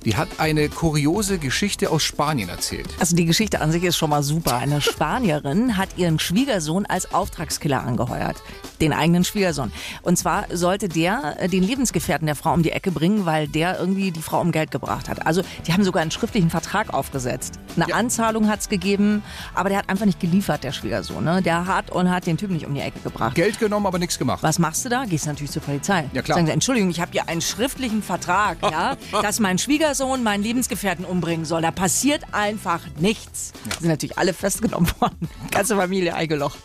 Die 0.05 0.17
hat 0.17 0.29
eine 0.39 0.69
kuriose 0.69 1.39
Geschichte 1.39 1.91
aus 1.91 2.03
Spanien 2.03 2.49
erzählt. 2.49 2.89
Also 2.99 3.15
die 3.17 3.25
Geschichte 3.25 3.61
an 3.61 3.71
sich 3.73 3.85
ist 3.85 3.97
schon 3.97 4.11
mal 4.11 4.23
super. 4.23 4.57
Eine 4.57 4.81
Spanierin 4.81 5.77
hat 5.77 5.91
ihren 5.97 6.19
Schwiegersohn 6.19 6.87
als 6.87 7.13
Auftragskiller 7.15 7.83
angeheuert. 7.85 8.37
Den 8.81 8.93
eigenen 8.93 9.25
Schwiegersohn. 9.25 9.71
Und 10.03 10.17
zwar 10.19 10.47
sollte 10.53 10.89
der 10.89 11.37
äh, 11.39 11.49
den 11.49 11.63
Lebensgefährten 11.63 12.27
der 12.27 12.35
Frau 12.35 12.53
um 12.53 12.63
die 12.63 12.73
Ecke 12.73 12.91
bringen, 12.91 13.27
weil 13.27 13.47
der 13.49 13.79
irgendwie 13.79 14.11
die 14.11 14.23
Frau 14.23 14.41
um 14.41 14.51
Geld 14.53 14.71
gebracht 14.71 15.09
hat. 15.09 15.25
Also 15.27 15.43
die 15.67 15.73
haben 15.73 15.85
sogar 15.85 16.03
einen 16.03 16.11
schriftlichen 16.11 16.51
Vertrag 16.51 16.93
aufgesetzt. 16.93 17.55
Eine 17.77 17.89
Ja. 17.89 17.97
Anzahlung 17.97 18.49
hat's 18.49 18.69
gegeben, 18.69 19.23
aber 19.55 19.69
der 19.69 19.79
hat 19.79 19.89
einfach 19.89 20.07
nicht 20.07 20.19
geliefert, 20.21 20.65
der 20.65 20.73
Schwiegersohn. 20.73 21.23
Ne? 21.25 21.43
Der 21.43 21.67
hat 21.67 21.91
und 21.91 22.11
hat 22.11 22.27
den 22.27 22.37
Typ 22.37 22.51
nicht 22.51 22.67
um 22.67 22.75
die 22.75 22.81
Ecke 22.81 22.99
gebracht. 23.01 23.35
Geld 23.35 23.59
genommen, 23.59 23.87
aber 23.87 23.99
nichts 23.99 24.19
gemacht. 24.19 24.43
Was 24.43 24.59
machst 24.59 24.85
du 24.85 24.89
da? 24.89 25.05
Gehst 25.05 25.27
natürlich 25.27 25.51
zur 25.53 25.63
Polizei. 25.63 26.09
Ja, 26.13 26.23
klar. 26.23 26.39
Sagen 26.43 26.47
Sie, 26.47 26.53
Entschuldigung, 26.53 26.91
ich 26.91 27.01
habe 27.01 27.13
hier 27.13 27.29
einen 27.29 27.41
schriftlichen 27.41 28.03
Vertrag, 28.03 28.59
ja, 28.63 28.97
dass 29.23 29.41
mein 29.41 29.59
Schwiegersohn 29.59 30.23
meinen 30.23 30.43
Lebensgefährten 30.43 31.05
umbringen 31.05 31.45
soll. 31.45 31.63
Da 31.63 31.71
passiert 31.71 32.23
einfach 32.33 32.81
nichts. 32.99 33.53
Ja. 33.65 33.81
Sind 33.81 33.89
natürlich 33.89 34.19
alle 34.19 34.35
festgenommen 34.35 34.91
worden. 35.01 35.29
Ganze 35.51 35.77
Familie 35.77 36.15
eingelocht. 36.15 36.59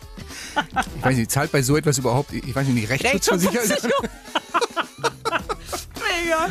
Ich 0.96 1.04
weiß 1.04 1.16
nicht, 1.16 1.30
zahlt 1.30 1.52
bei 1.52 1.62
so 1.62 1.76
etwas 1.76 1.98
überhaupt, 1.98 2.32
ich 2.32 2.54
weiß 2.54 2.66
nicht, 2.68 2.88
Rechtsschutzversicherung? 2.88 4.08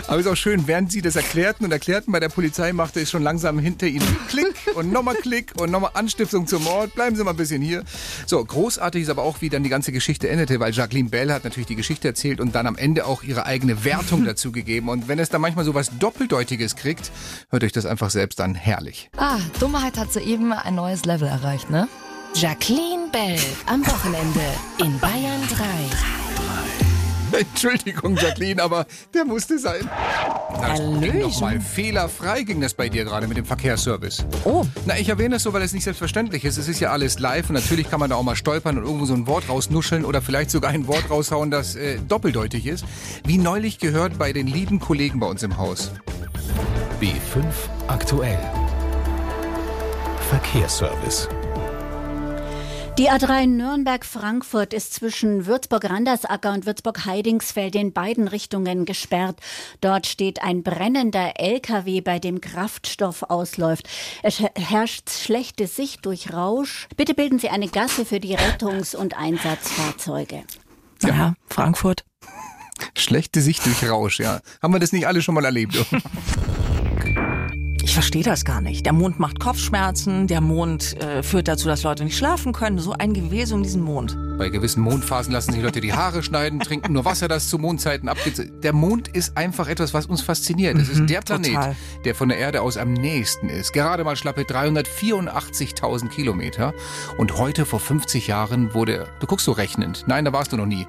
Aber 0.07 0.19
ist 0.19 0.27
auch 0.27 0.36
schön, 0.36 0.67
während 0.67 0.91
Sie 0.91 1.01
das 1.01 1.15
erklärten 1.15 1.65
und 1.65 1.72
erklärten 1.72 2.12
bei 2.12 2.19
der 2.19 2.29
Polizei, 2.29 2.74
machte 2.74 3.00
es 3.00 3.10
schon 3.10 3.24
langsam 3.24 3.60
hinter 3.60 3.88
Ihnen 3.88 4.17
Klick 4.27 4.55
und 4.75 4.91
nochmal 4.91 5.15
Klick 5.15 5.53
und 5.60 5.72
nochmal 5.72 5.91
Anstiftung 5.93 6.48
zum 6.48 6.63
Mord. 6.63 6.93
Bleiben 6.96 7.15
Sie 7.15 7.24
mal 7.24 7.31
ein 7.31 7.38
bisschen 7.38 7.62
hier. 7.62 7.84
So, 8.25 8.43
großartig 8.43 9.03
ist 9.03 9.10
aber 9.10 9.24
auch, 9.24 9.41
wie 9.41 9.50
dann 9.50 9.63
die 9.63 9.69
ganze 9.69 9.91
Geschichte 9.91 10.29
endete, 10.29 10.60
weil 10.60 10.74
Jacqueline 10.74 11.10
Bell 11.10 11.31
hat 11.31 11.43
natürlich 11.43 11.67
die 11.67 11.75
Geschichte 11.75 12.07
erzählt 12.07 12.39
und 12.39 12.55
dann 12.55 12.67
am 12.67 12.75
Ende 12.75 13.05
auch 13.05 13.24
ihre 13.24 13.46
eigene 13.46 13.84
Wertung 13.84 14.25
dazu 14.25 14.51
gegeben. 14.51 14.89
Und 14.89 15.07
wenn 15.07 15.19
es 15.19 15.29
dann 15.29 15.41
manchmal 15.41 15.65
so 15.65 15.74
was 15.74 15.91
Doppeldeutiges 15.98 16.75
kriegt, 16.75 17.12
hört 17.50 17.63
euch 17.63 17.72
das 17.72 17.86
einfach 17.86 18.10
selbst 18.10 18.41
an. 18.41 18.55
Herrlich. 18.55 19.10
Ah, 19.17 19.39
Dummheit 19.60 19.98
hat 19.98 20.12
soeben 20.12 20.53
ein 20.53 20.75
neues 20.75 21.05
Level 21.05 21.27
erreicht, 21.27 21.69
ne? 21.69 21.88
Jacqueline 22.34 23.07
Bell 23.12 23.39
am 23.65 23.86
Wochenende 23.86 24.41
in 24.79 25.00
Bayern 25.00 25.41
3. 25.50 26.26
Entschuldigung, 27.53 28.15
Jacqueline, 28.15 28.62
aber 28.62 28.86
der 29.13 29.25
musste 29.25 29.60
sein. 29.60 29.89
Nochmal 31.20 31.60
fehlerfrei 31.62 32.44
ging 32.44 32.62
das 32.62 32.74
bei 32.74 32.89
dir 32.89 33.06
gerade 33.06 33.27
mit 33.27 33.38
dem 33.38 33.46
Verkehrsservice. 33.46 34.25
Oh. 34.44 34.65
Na, 34.86 34.98
ich 34.98 35.10
erwähne 35.10 35.36
das 35.36 35.44
so, 35.44 35.53
weil 35.53 35.62
es 35.62 35.74
nicht 35.74 35.84
selbstverständlich 35.84 36.46
ist. 36.46 36.58
Es 36.58 36.67
ist 36.67 36.79
ja 36.79 36.91
alles 36.91 37.20
live 37.20 37.50
und 37.50 37.56
natürlich 37.56 37.89
kann 37.89 38.00
man 38.00 38.10
da 38.10 38.15
auch 38.15 38.24
mal 38.24 38.36
stolpern 38.36 38.77
und 38.77 38.86
irgendwo 38.86 39.06
so 39.06 39.13
ein 39.13 39.27
Wort 39.27 39.50
rausnuscheln 39.50 40.06
oder 40.06 40.22
vielleicht 40.22 40.51
sogar 40.51 40.72
ein 40.72 40.88
Wort 40.88 41.10
raushauen, 41.10 41.51
das 41.51 41.75
äh, 41.75 42.00
doppeldeutig 42.08 42.65
ist. 42.65 42.86
Wie 43.25 43.38
neulich 43.38 43.77
gehört 43.79 44.17
bei 44.17 44.34
den 44.34 44.48
lieben 44.48 44.79
Kollegen 44.79 45.20
bei 45.20 45.27
uns 45.27 45.44
im 45.44 45.58
Haus. 45.58 45.91
B5 47.00 47.44
aktuell. 47.88 48.39
Verkehrsservice. 50.29 51.29
Die 52.97 53.11
A3 53.11 53.45
Nürnberg-Frankfurt 53.45 54.73
ist 54.73 54.91
zwischen 54.95 55.45
Würzburg-Randersacker 55.45 56.51
und 56.51 56.65
Würzburg-Heidingsfeld 56.65 57.75
in 57.75 57.93
beiden 57.93 58.27
Richtungen 58.27 58.85
gesperrt. 58.85 59.39
Dort 59.81 60.07
steht 60.07 60.41
ein 60.41 60.63
brennender 60.63 61.39
LKW, 61.39 62.01
bei 62.01 62.17
dem 62.17 62.41
Kraftstoff 62.41 63.21
ausläuft. 63.21 63.87
Es 64.23 64.41
herrscht 64.55 65.11
schlechte 65.11 65.67
Sicht 65.67 66.07
durch 66.07 66.33
Rausch. 66.33 66.87
Bitte 66.97 67.13
bilden 67.13 67.37
Sie 67.37 67.49
eine 67.49 67.67
Gasse 67.67 68.03
für 68.03 68.19
die 68.19 68.35
Rettungs- 68.35 68.95
und 68.95 69.15
Einsatzfahrzeuge. 69.15 70.41
Ja, 71.03 71.35
Frankfurt. 71.45 72.03
Schlechte 72.97 73.41
Sicht 73.41 73.63
durch 73.67 73.87
Rausch, 73.87 74.19
ja. 74.19 74.39
Haben 74.59 74.73
wir 74.73 74.79
das 74.79 74.91
nicht 74.91 75.05
alle 75.05 75.21
schon 75.21 75.35
mal 75.35 75.45
erlebt? 75.45 75.77
Ich 77.88 77.94
verstehe 77.94 78.22
das 78.22 78.44
gar 78.44 78.60
nicht. 78.60 78.86
Der 78.86 78.91
Mond 78.91 79.17
macht 79.17 79.39
Kopfschmerzen, 79.39 80.27
der 80.27 80.41
Mond 80.41 81.01
äh, 81.01 81.24
führt 81.24 81.48
dazu, 81.48 81.70
dass 81.70 81.84
Leute 81.84 82.03
nicht 82.03 82.17
schlafen 82.17 82.51
können. 82.51 82.79
So 82.79 82.91
ein 82.91 83.13
Gewese 83.13 83.56
um 83.56 83.63
diesen 83.63 83.82
Mond. 83.82 84.17
Bei 84.38 84.50
gewissen 84.50 84.82
Mondphasen 84.82 85.32
lassen 85.32 85.53
sich 85.53 85.63
Leute 85.63 85.79
die 85.79 85.94
Haare 85.94 86.22
schneiden, 86.22 86.60
trinken 86.60 86.91
nur 86.91 87.06
Wasser, 87.06 87.29
das 87.29 87.48
zu 87.48 87.58
Mondzeiten 87.58 88.10
abgeht. 88.10 88.51
Der 88.62 88.74
Mond 88.74 89.08
ist 89.08 89.38
einfach 89.38 89.70
etwas, 89.70 89.94
was 89.94 90.06
uns 90.06 90.22
fasziniert. 90.22 90.77
Es 90.77 90.89
ist 90.89 91.00
mhm, 91.00 91.08
der 91.08 91.22
Planet, 91.22 91.53
total. 91.53 91.75
der 92.03 92.13
von 92.13 92.27
der 92.27 92.38
Erde 92.39 92.62
aus 92.62 92.75
am 92.75 92.91
nächsten 92.91 93.48
ist. 93.48 93.72
Gerade 93.72 94.03
mal 94.03 94.17
schlappe 94.17 94.41
384.000 94.41 96.10
Kilometer. 96.10 96.74
Und 97.17 97.38
heute 97.38 97.65
vor 97.65 97.79
50 97.79 98.27
Jahren 98.27 98.74
wurde, 98.74 99.08
du 99.22 99.27
guckst 99.27 99.46
so 99.46 99.53
rechnend. 99.53 100.03
Nein, 100.08 100.25
da 100.25 100.34
warst 100.34 100.51
du 100.51 100.58
noch 100.58 100.65
nie. 100.65 100.86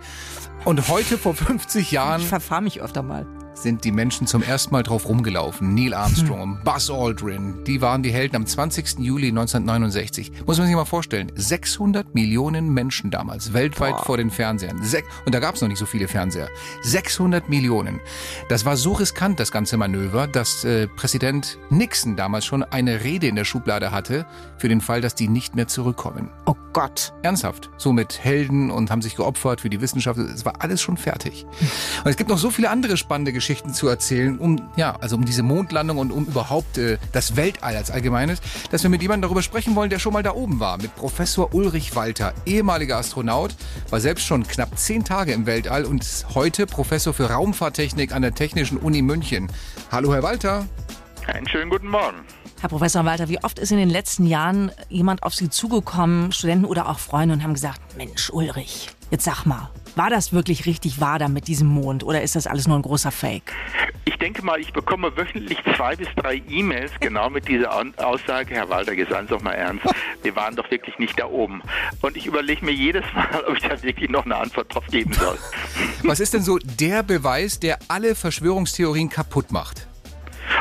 Und 0.64 0.88
heute 0.88 1.16
vor 1.16 1.34
50 1.34 1.92
Jahren. 1.92 2.22
Ich 2.22 2.26
verfahre 2.26 2.62
mich 2.62 2.82
öfter 2.82 3.04
mal 3.04 3.24
sind 3.62 3.84
die 3.84 3.92
Menschen 3.92 4.26
zum 4.26 4.42
ersten 4.42 4.72
Mal 4.72 4.82
drauf 4.82 5.08
rumgelaufen. 5.08 5.74
Neil 5.74 5.94
Armstrong, 5.94 6.58
hm. 6.58 6.64
Buzz 6.64 6.90
Aldrin, 6.90 7.64
die 7.64 7.80
waren 7.80 8.02
die 8.02 8.12
Helden 8.12 8.36
am 8.36 8.46
20. 8.46 9.00
Juli 9.00 9.28
1969. 9.28 10.32
Muss 10.46 10.58
man 10.58 10.66
sich 10.66 10.76
mal 10.76 10.84
vorstellen, 10.84 11.32
600 11.34 12.14
Millionen 12.14 12.72
Menschen 12.72 13.10
damals, 13.10 13.52
weltweit 13.52 13.96
Boah. 13.96 14.04
vor 14.04 14.16
den 14.16 14.30
Fernsehern. 14.30 14.80
Und 15.26 15.34
da 15.34 15.40
gab 15.40 15.56
es 15.56 15.60
noch 15.60 15.68
nicht 15.68 15.78
so 15.78 15.86
viele 15.86 16.08
Fernseher. 16.08 16.48
600 16.82 17.48
Millionen. 17.48 18.00
Das 18.48 18.64
war 18.64 18.76
so 18.76 18.92
riskant, 18.92 19.40
das 19.40 19.50
ganze 19.50 19.76
Manöver, 19.76 20.26
dass 20.26 20.64
äh, 20.64 20.86
Präsident 20.86 21.58
Nixon 21.70 22.16
damals 22.16 22.46
schon 22.46 22.62
eine 22.62 23.02
Rede 23.02 23.26
in 23.26 23.34
der 23.34 23.44
Schublade 23.44 23.90
hatte, 23.90 24.26
für 24.56 24.68
den 24.68 24.80
Fall, 24.80 25.00
dass 25.00 25.14
die 25.14 25.28
nicht 25.28 25.56
mehr 25.56 25.66
zurückkommen. 25.68 26.30
Oh 26.46 26.54
Gott. 26.72 27.12
Ernsthaft. 27.22 27.70
So 27.76 27.92
mit 27.92 28.22
Helden 28.22 28.70
und 28.70 28.90
haben 28.90 29.02
sich 29.02 29.16
geopfert 29.16 29.60
für 29.60 29.70
die 29.70 29.80
Wissenschaft. 29.80 30.18
Es 30.18 30.44
war 30.44 30.62
alles 30.62 30.80
schon 30.80 30.96
fertig. 30.96 31.44
Und 32.04 32.10
es 32.10 32.16
gibt 32.16 32.30
noch 32.30 32.38
so 32.38 32.50
viele 32.50 32.70
andere 32.70 32.96
spannende 32.96 33.32
Geschichten 33.32 33.47
Geschichten 33.48 33.72
zu 33.72 33.88
erzählen, 33.88 34.38
um 34.38 34.60
ja, 34.76 34.94
also 35.00 35.16
um 35.16 35.24
diese 35.24 35.42
Mondlandung 35.42 35.96
und 35.96 36.12
um 36.12 36.26
überhaupt 36.26 36.76
äh, 36.76 36.98
das 37.12 37.34
Weltall 37.34 37.76
als 37.76 37.90
allgemeines, 37.90 38.42
dass 38.70 38.82
wir 38.82 38.90
mit 38.90 39.00
jemandem 39.00 39.22
darüber 39.22 39.40
sprechen 39.40 39.74
wollen, 39.74 39.88
der 39.88 39.98
schon 39.98 40.12
mal 40.12 40.22
da 40.22 40.34
oben 40.34 40.60
war, 40.60 40.76
mit 40.76 40.94
Professor 40.96 41.54
Ulrich 41.54 41.96
Walter, 41.96 42.34
ehemaliger 42.44 42.98
Astronaut, 42.98 43.56
war 43.88 44.00
selbst 44.00 44.26
schon 44.26 44.46
knapp 44.46 44.78
zehn 44.78 45.02
Tage 45.02 45.32
im 45.32 45.46
Weltall 45.46 45.86
und 45.86 46.02
ist 46.02 46.34
heute 46.34 46.66
Professor 46.66 47.14
für 47.14 47.30
Raumfahrttechnik 47.30 48.12
an 48.12 48.20
der 48.20 48.34
Technischen 48.34 48.76
Uni 48.76 49.00
München. 49.00 49.50
Hallo, 49.90 50.12
Herr 50.12 50.22
Walter. 50.22 50.66
Einen 51.26 51.48
schönen 51.48 51.70
guten 51.70 51.88
Morgen. 51.88 52.18
Herr 52.60 52.68
Professor 52.68 53.06
Walter, 53.06 53.30
wie 53.30 53.42
oft 53.42 53.58
ist 53.58 53.72
in 53.72 53.78
den 53.78 53.88
letzten 53.88 54.26
Jahren 54.26 54.72
jemand 54.90 55.22
auf 55.22 55.34
Sie 55.34 55.48
zugekommen, 55.48 56.32
Studenten 56.32 56.66
oder 56.66 56.86
auch 56.86 56.98
Freunde, 56.98 57.32
und 57.32 57.42
haben 57.42 57.54
gesagt, 57.54 57.80
Mensch, 57.96 58.28
Ulrich, 58.28 58.90
jetzt 59.10 59.24
sag 59.24 59.46
mal, 59.46 59.70
war 59.98 60.10
das 60.10 60.32
wirklich 60.32 60.64
richtig 60.64 61.00
wahr 61.00 61.18
da 61.18 61.28
mit 61.28 61.48
diesem 61.48 61.66
Mond 61.66 62.04
oder 62.04 62.22
ist 62.22 62.36
das 62.36 62.46
alles 62.46 62.68
nur 62.68 62.78
ein 62.78 62.82
großer 62.82 63.10
Fake? 63.10 63.52
Ich 64.04 64.16
denke 64.16 64.44
mal, 64.44 64.58
ich 64.60 64.72
bekomme 64.72 65.14
wöchentlich 65.16 65.58
zwei 65.76 65.96
bis 65.96 66.08
drei 66.16 66.40
E-Mails 66.48 66.92
genau 67.00 67.28
mit 67.28 67.48
dieser 67.48 67.72
Aussage, 67.96 68.54
Herr 68.54 68.70
Walter, 68.70 68.92
seien 69.10 69.26
Sie 69.26 69.34
doch 69.34 69.42
mal 69.42 69.52
ernst, 69.52 69.84
wir 70.22 70.36
waren 70.36 70.54
doch 70.54 70.70
wirklich 70.70 70.98
nicht 70.98 71.18
da 71.18 71.26
oben. 71.26 71.62
Und 72.00 72.16
ich 72.16 72.26
überlege 72.26 72.64
mir 72.64 72.72
jedes 72.72 73.04
Mal, 73.12 73.44
ob 73.48 73.56
ich 73.56 73.64
da 73.64 73.82
wirklich 73.82 74.08
noch 74.08 74.24
eine 74.24 74.36
Antwort 74.36 74.72
drauf 74.72 74.86
geben 74.86 75.12
soll. 75.12 75.38
Was 76.04 76.20
ist 76.20 76.32
denn 76.32 76.42
so 76.42 76.58
der 76.58 77.02
Beweis, 77.02 77.58
der 77.58 77.78
alle 77.88 78.14
Verschwörungstheorien 78.14 79.10
kaputt 79.10 79.50
macht? 79.50 79.87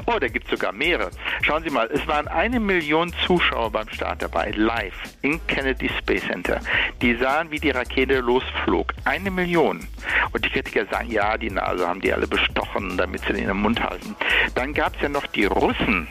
Oh, 0.06 0.18
da 0.20 0.28
gibt 0.28 0.46
es 0.46 0.52
sogar 0.52 0.72
mehrere. 0.72 1.10
Schauen 1.42 1.64
Sie 1.64 1.70
mal, 1.70 1.90
es 1.92 2.06
waren 2.08 2.28
eine 2.28 2.60
Million 2.60 3.14
Zuschauer 3.26 3.72
beim 3.72 3.90
Start 3.90 4.22
dabei, 4.22 4.52
live 4.56 4.96
im 5.22 5.46
Kennedy 5.48 5.90
Space 6.00 6.26
Center. 6.26 6.60
Die 7.02 7.16
sahen, 7.16 7.52
wie 7.52 7.60
die 7.60 7.72
Rakete 7.72 8.20
losflog. 8.20 8.94
Eine 9.06 9.32
Million. 9.32 9.88
Und 10.32 10.46
die 10.46 10.50
Kritiker 10.50 10.86
sagen, 10.86 11.12
ja, 11.12 11.38
die 11.38 11.50
Nase 11.50 11.88
haben 11.88 12.02
die 12.02 12.14
alle 12.14 12.28
bestochen, 12.28 12.98
damit 12.98 13.22
sie 13.22 13.34
den 13.34 13.44
in 13.44 13.48
den 13.48 13.58
Mund 13.58 13.82
halten. 13.82 14.16
Dann 14.56 14.74
gab 14.74 14.96
es 14.96 15.02
ja 15.02 15.10
noch 15.10 15.28
die 15.28 15.46
Russen. 15.46 16.08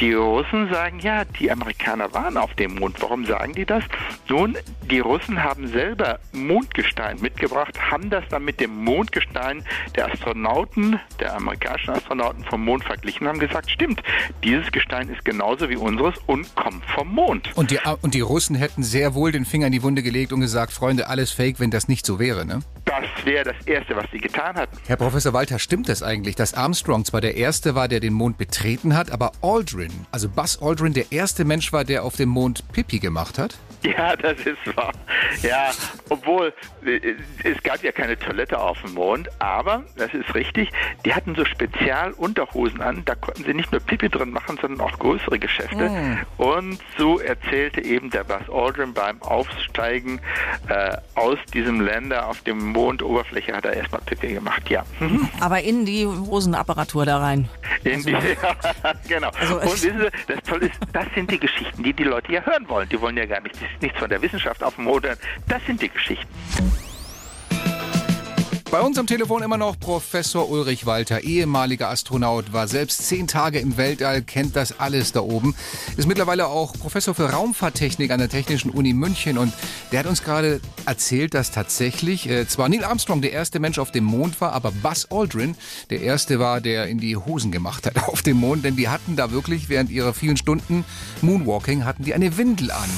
Die 0.00 0.14
Russen 0.14 0.68
sagen, 0.70 0.98
ja, 1.00 1.24
die 1.24 1.50
Amerikaner 1.50 2.12
waren 2.12 2.36
auf 2.36 2.54
dem 2.54 2.74
Mond. 2.74 3.00
Warum 3.00 3.24
sagen 3.24 3.52
die 3.52 3.64
das? 3.64 3.84
Nun, 4.28 4.56
die 4.90 5.00
Russen 5.00 5.42
haben 5.42 5.68
selber 5.68 6.18
Mondgestein 6.32 7.20
mitgebracht, 7.20 7.78
haben 7.90 8.10
das 8.10 8.24
dann 8.28 8.44
mit 8.44 8.58
dem 8.60 8.74
Mondgestein 8.84 9.64
der 9.94 10.12
Astronauten, 10.12 10.98
der 11.20 11.36
amerikanischen 11.36 11.90
Astronauten 11.90 12.44
vom 12.44 12.64
Mond 12.64 12.84
verglichen, 12.84 13.11
haben 13.20 13.38
gesagt, 13.38 13.70
stimmt, 13.70 14.02
dieses 14.42 14.70
Gestein 14.72 15.08
ist 15.08 15.24
genauso 15.24 15.68
wie 15.68 15.76
unseres 15.76 16.14
und 16.26 16.54
kommt 16.54 16.84
vom 16.86 17.08
Mond. 17.08 17.50
Und 17.56 17.70
die, 17.70 17.78
und 18.00 18.14
die 18.14 18.20
Russen 18.20 18.56
hätten 18.56 18.82
sehr 18.82 19.14
wohl 19.14 19.32
den 19.32 19.44
Finger 19.44 19.66
in 19.66 19.72
die 19.72 19.82
Wunde 19.82 20.02
gelegt 20.02 20.32
und 20.32 20.40
gesagt, 20.40 20.72
Freunde, 20.72 21.08
alles 21.08 21.30
Fake, 21.32 21.60
wenn 21.60 21.70
das 21.70 21.88
nicht 21.88 22.06
so 22.06 22.18
wäre, 22.18 22.44
ne? 22.44 22.60
Das 22.84 23.04
wäre 23.24 23.44
das 23.44 23.66
Erste, 23.66 23.96
was 23.96 24.06
sie 24.10 24.18
getan 24.18 24.56
hatten. 24.56 24.76
Herr 24.86 24.96
Professor 24.96 25.32
Walter, 25.32 25.58
stimmt 25.58 25.88
das 25.88 26.02
eigentlich, 26.02 26.36
dass 26.36 26.54
Armstrong 26.54 27.04
zwar 27.04 27.20
der 27.20 27.36
Erste 27.36 27.74
war, 27.74 27.88
der 27.88 28.00
den 28.00 28.12
Mond 28.12 28.38
betreten 28.38 28.96
hat, 28.96 29.10
aber 29.10 29.32
Aldrin, 29.40 29.92
also 30.10 30.28
Buzz 30.28 30.58
Aldrin, 30.60 30.92
der 30.92 31.12
erste 31.12 31.44
Mensch 31.44 31.72
war, 31.72 31.84
der 31.84 32.04
auf 32.04 32.16
dem 32.16 32.28
Mond 32.28 32.64
Pipi 32.72 32.98
gemacht 32.98 33.38
hat? 33.38 33.56
Ja, 33.96 34.16
das 34.16 34.38
ist 34.40 34.76
wahr. 34.76 34.92
Ja, 35.42 35.70
obwohl 36.08 36.52
äh, 36.84 37.14
es 37.42 37.62
gab 37.62 37.82
ja 37.82 37.92
keine 37.92 38.18
Toilette 38.18 38.58
auf 38.58 38.80
dem 38.82 38.94
Mond, 38.94 39.28
aber 39.40 39.82
das 39.96 40.14
ist 40.14 40.34
richtig, 40.34 40.70
die 41.04 41.12
hatten 41.12 41.34
so 41.34 41.44
Spezialunterhosen 41.44 42.80
an, 42.80 43.02
da 43.04 43.14
konnten 43.14 43.44
sie 43.44 43.54
nicht 43.54 43.72
nur 43.72 43.80
Pipi 43.80 44.08
drin 44.08 44.30
machen, 44.30 44.58
sondern 44.60 44.80
auch 44.80 44.98
größere 44.98 45.38
Geschäfte. 45.38 45.88
Mm. 45.88 46.18
Und 46.36 46.78
so 46.96 47.18
erzählte 47.18 47.84
eben 47.84 48.10
der 48.10 48.24
Buzz 48.24 48.48
Aldrin 48.52 48.94
beim 48.94 49.20
Aufsteigen 49.22 50.20
äh, 50.68 50.96
aus 51.14 51.38
diesem 51.52 51.80
Länder 51.80 52.28
auf 52.28 52.40
dem 52.42 52.72
Mondoberfläche 52.72 53.54
hat 53.54 53.64
er 53.64 53.74
erstmal 53.74 54.00
Pipi 54.02 54.34
gemacht, 54.34 54.68
ja. 54.70 54.84
Mhm. 55.00 55.28
Aber 55.40 55.60
in 55.60 55.84
die 55.84 56.06
Hosenapparatur 56.06 57.04
da 57.04 57.18
rein. 57.18 57.48
In 57.84 57.94
also, 57.94 58.08
die, 58.08 58.12
ja, 58.82 58.94
genau. 59.08 59.30
Also, 59.38 59.56
Und 59.56 59.64
wissen 59.64 59.98
Sie, 59.98 60.32
das 60.32 60.42
Tolle 60.44 60.66
ist, 60.66 60.78
das 60.92 61.06
sind 61.14 61.30
die 61.30 61.38
Geschichten, 61.38 61.82
die 61.82 61.92
die 61.92 62.04
Leute 62.04 62.32
ja 62.32 62.42
hören 62.42 62.68
wollen. 62.68 62.88
Die 62.88 63.00
wollen 63.00 63.16
ja 63.16 63.26
gar 63.26 63.40
nicht 63.40 63.56
nichts 63.80 63.98
von 63.98 64.08
der 64.08 64.20
Wissenschaft 64.20 64.62
auf 64.62 64.76
dem 64.76 64.86
hören. 64.86 65.16
Das 65.48 65.64
sind 65.66 65.80
die 65.80 65.88
Geschichten. 65.88 66.28
Bei 68.72 68.80
uns 68.80 68.96
am 68.96 69.06
Telefon 69.06 69.42
immer 69.42 69.58
noch 69.58 69.78
Professor 69.78 70.48
Ulrich 70.48 70.86
Walter, 70.86 71.24
ehemaliger 71.24 71.90
Astronaut, 71.90 72.54
war 72.54 72.66
selbst 72.68 73.06
zehn 73.06 73.26
Tage 73.26 73.58
im 73.58 73.76
Weltall, 73.76 74.22
kennt 74.22 74.56
das 74.56 74.80
alles 74.80 75.12
da 75.12 75.20
oben. 75.20 75.54
Ist 75.98 76.08
mittlerweile 76.08 76.46
auch 76.46 76.72
Professor 76.72 77.14
für 77.14 77.28
Raumfahrttechnik 77.28 78.10
an 78.10 78.18
der 78.18 78.30
Technischen 78.30 78.70
Uni 78.70 78.94
München 78.94 79.36
und 79.36 79.52
der 79.92 79.98
hat 79.98 80.06
uns 80.06 80.24
gerade 80.24 80.62
erzählt, 80.86 81.34
dass 81.34 81.50
tatsächlich 81.50 82.26
äh, 82.30 82.48
zwar 82.48 82.70
Neil 82.70 82.82
Armstrong 82.82 83.20
der 83.20 83.32
erste 83.32 83.60
Mensch 83.60 83.78
auf 83.78 83.92
dem 83.92 84.04
Mond 84.04 84.40
war, 84.40 84.54
aber 84.54 84.70
Buzz 84.70 85.06
Aldrin 85.10 85.54
der 85.90 86.00
erste 86.00 86.38
war, 86.38 86.62
der 86.62 86.86
in 86.86 86.96
die 86.96 87.18
Hosen 87.18 87.52
gemacht 87.52 87.84
hat 87.84 88.02
auf 88.08 88.22
dem 88.22 88.38
Mond, 88.38 88.64
denn 88.64 88.76
die 88.76 88.88
hatten 88.88 89.16
da 89.16 89.32
wirklich 89.32 89.68
während 89.68 89.90
ihrer 89.90 90.14
vielen 90.14 90.38
Stunden 90.38 90.86
Moonwalking 91.20 91.84
hatten 91.84 92.04
die 92.04 92.14
eine 92.14 92.38
Windel 92.38 92.70
an. 92.70 92.88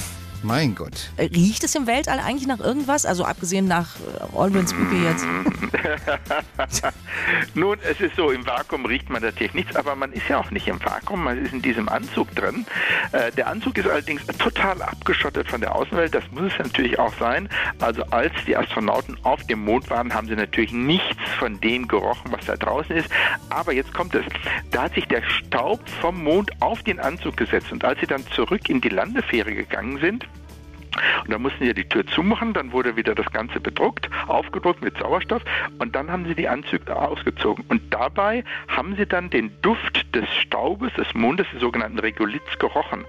Mein 0.45 0.75
Gott. 0.75 1.11
Riecht 1.19 1.65
es 1.65 1.75
im 1.75 1.87
Weltall 1.87 2.19
eigentlich 2.21 2.47
nach 2.47 2.61
irgendwas? 2.61 3.07
Also 3.07 3.25
abgesehen 3.25 3.67
nach 3.67 3.97
äh, 3.97 4.39
Aldrins 4.39 4.75
Pipi 4.75 5.03
jetzt. 5.03 5.25
Nun, 7.55 7.79
es 7.83 7.99
ist 7.99 8.15
so, 8.15 8.31
im 8.31 8.47
Vakuum 8.47 8.85
riecht 8.85 9.09
man 9.09 9.23
natürlich 9.23 9.55
nichts, 9.55 9.75
aber 9.75 9.97
man 9.97 10.13
ist 10.13 10.29
ja 10.29 10.37
auch 10.39 10.51
nicht 10.51 10.69
im 10.69 10.85
Vakuum, 10.85 11.25
man 11.25 11.43
ist 11.43 11.55
in 11.55 11.63
diesem 11.63 11.89
Anzug 11.89 12.35
drin. 12.35 12.67
Äh, 13.13 13.33
der 13.33 13.47
Anzug 13.47 13.79
ist 13.79 13.89
allerdings 13.89 14.27
total 14.39 14.83
abgeschottet 14.83 15.49
von 15.49 15.63
der 15.63 15.75
Außenwelt, 15.75 16.15
das 16.15 16.25
muss 16.31 16.53
es 16.53 16.59
natürlich 16.59 16.99
auch 16.99 17.15
sein. 17.19 17.49
Also 17.81 18.03
als 18.11 18.35
die 18.47 18.55
Astronauten 18.55 19.17
auf 19.23 19.43
dem 19.47 19.65
Mond 19.65 19.89
waren, 19.89 20.13
haben 20.13 20.29
sie 20.29 20.37
natürlich 20.37 20.73
nichts 20.73 21.23
von 21.39 21.59
dem 21.61 21.89
gerochen, 21.89 22.31
was 22.31 22.45
da 22.45 22.57
draußen 22.57 22.95
ist. 22.95 23.09
Aber 23.49 23.73
jetzt 23.73 23.95
kommt 23.95 24.15
es, 24.15 24.27
da 24.71 24.83
hat 24.83 24.95
sich 24.95 25.09
der 25.09 25.23
Staub 25.23 25.81
vom 26.03 26.23
Mond 26.23 26.51
auf 26.61 26.83
den 26.83 27.01
Anzug 27.01 27.39
gesetzt 27.39 27.73
und 27.73 27.83
als 27.83 27.99
sie 28.01 28.07
dann 28.07 28.27
zurück 28.27 28.69
in 28.69 28.83
die 28.83 28.91
Landefähre 28.91 29.55
gegangen 29.55 29.99
sind, 30.01 30.27
und 31.25 31.33
dann 31.33 31.43
mussten 31.43 31.65
sie 31.65 31.75
die 31.75 31.89
Tür 31.89 32.07
zumachen, 32.07 32.53
dann 32.53 32.73
wurde 32.73 32.97
wieder 32.97 33.15
das 33.15 33.27
Ganze 33.33 33.61
bedruckt, 33.61 34.09
aufgedruckt 34.27 34.83
mit 34.83 34.97
Sauerstoff 34.99 35.43
und 35.79 35.95
dann 35.95 36.11
haben 36.11 36.27
sie 36.27 36.35
die 36.35 36.49
Anzüge 36.49 36.95
ausgezogen. 36.97 37.65
Und 37.69 37.83
dabei 37.93 38.45
haben 38.69 38.97
sie 38.97 39.07
dann 39.07 39.31
den 39.31 39.51
Duft 39.63 40.15
des 40.15 40.29
Staubes 40.35 40.93
des 40.95 41.13
Mondes, 41.15 41.47
des 41.53 41.61
sogenannten 41.61 41.99
Regoliths, 41.99 42.59
gerochen. 42.59 43.05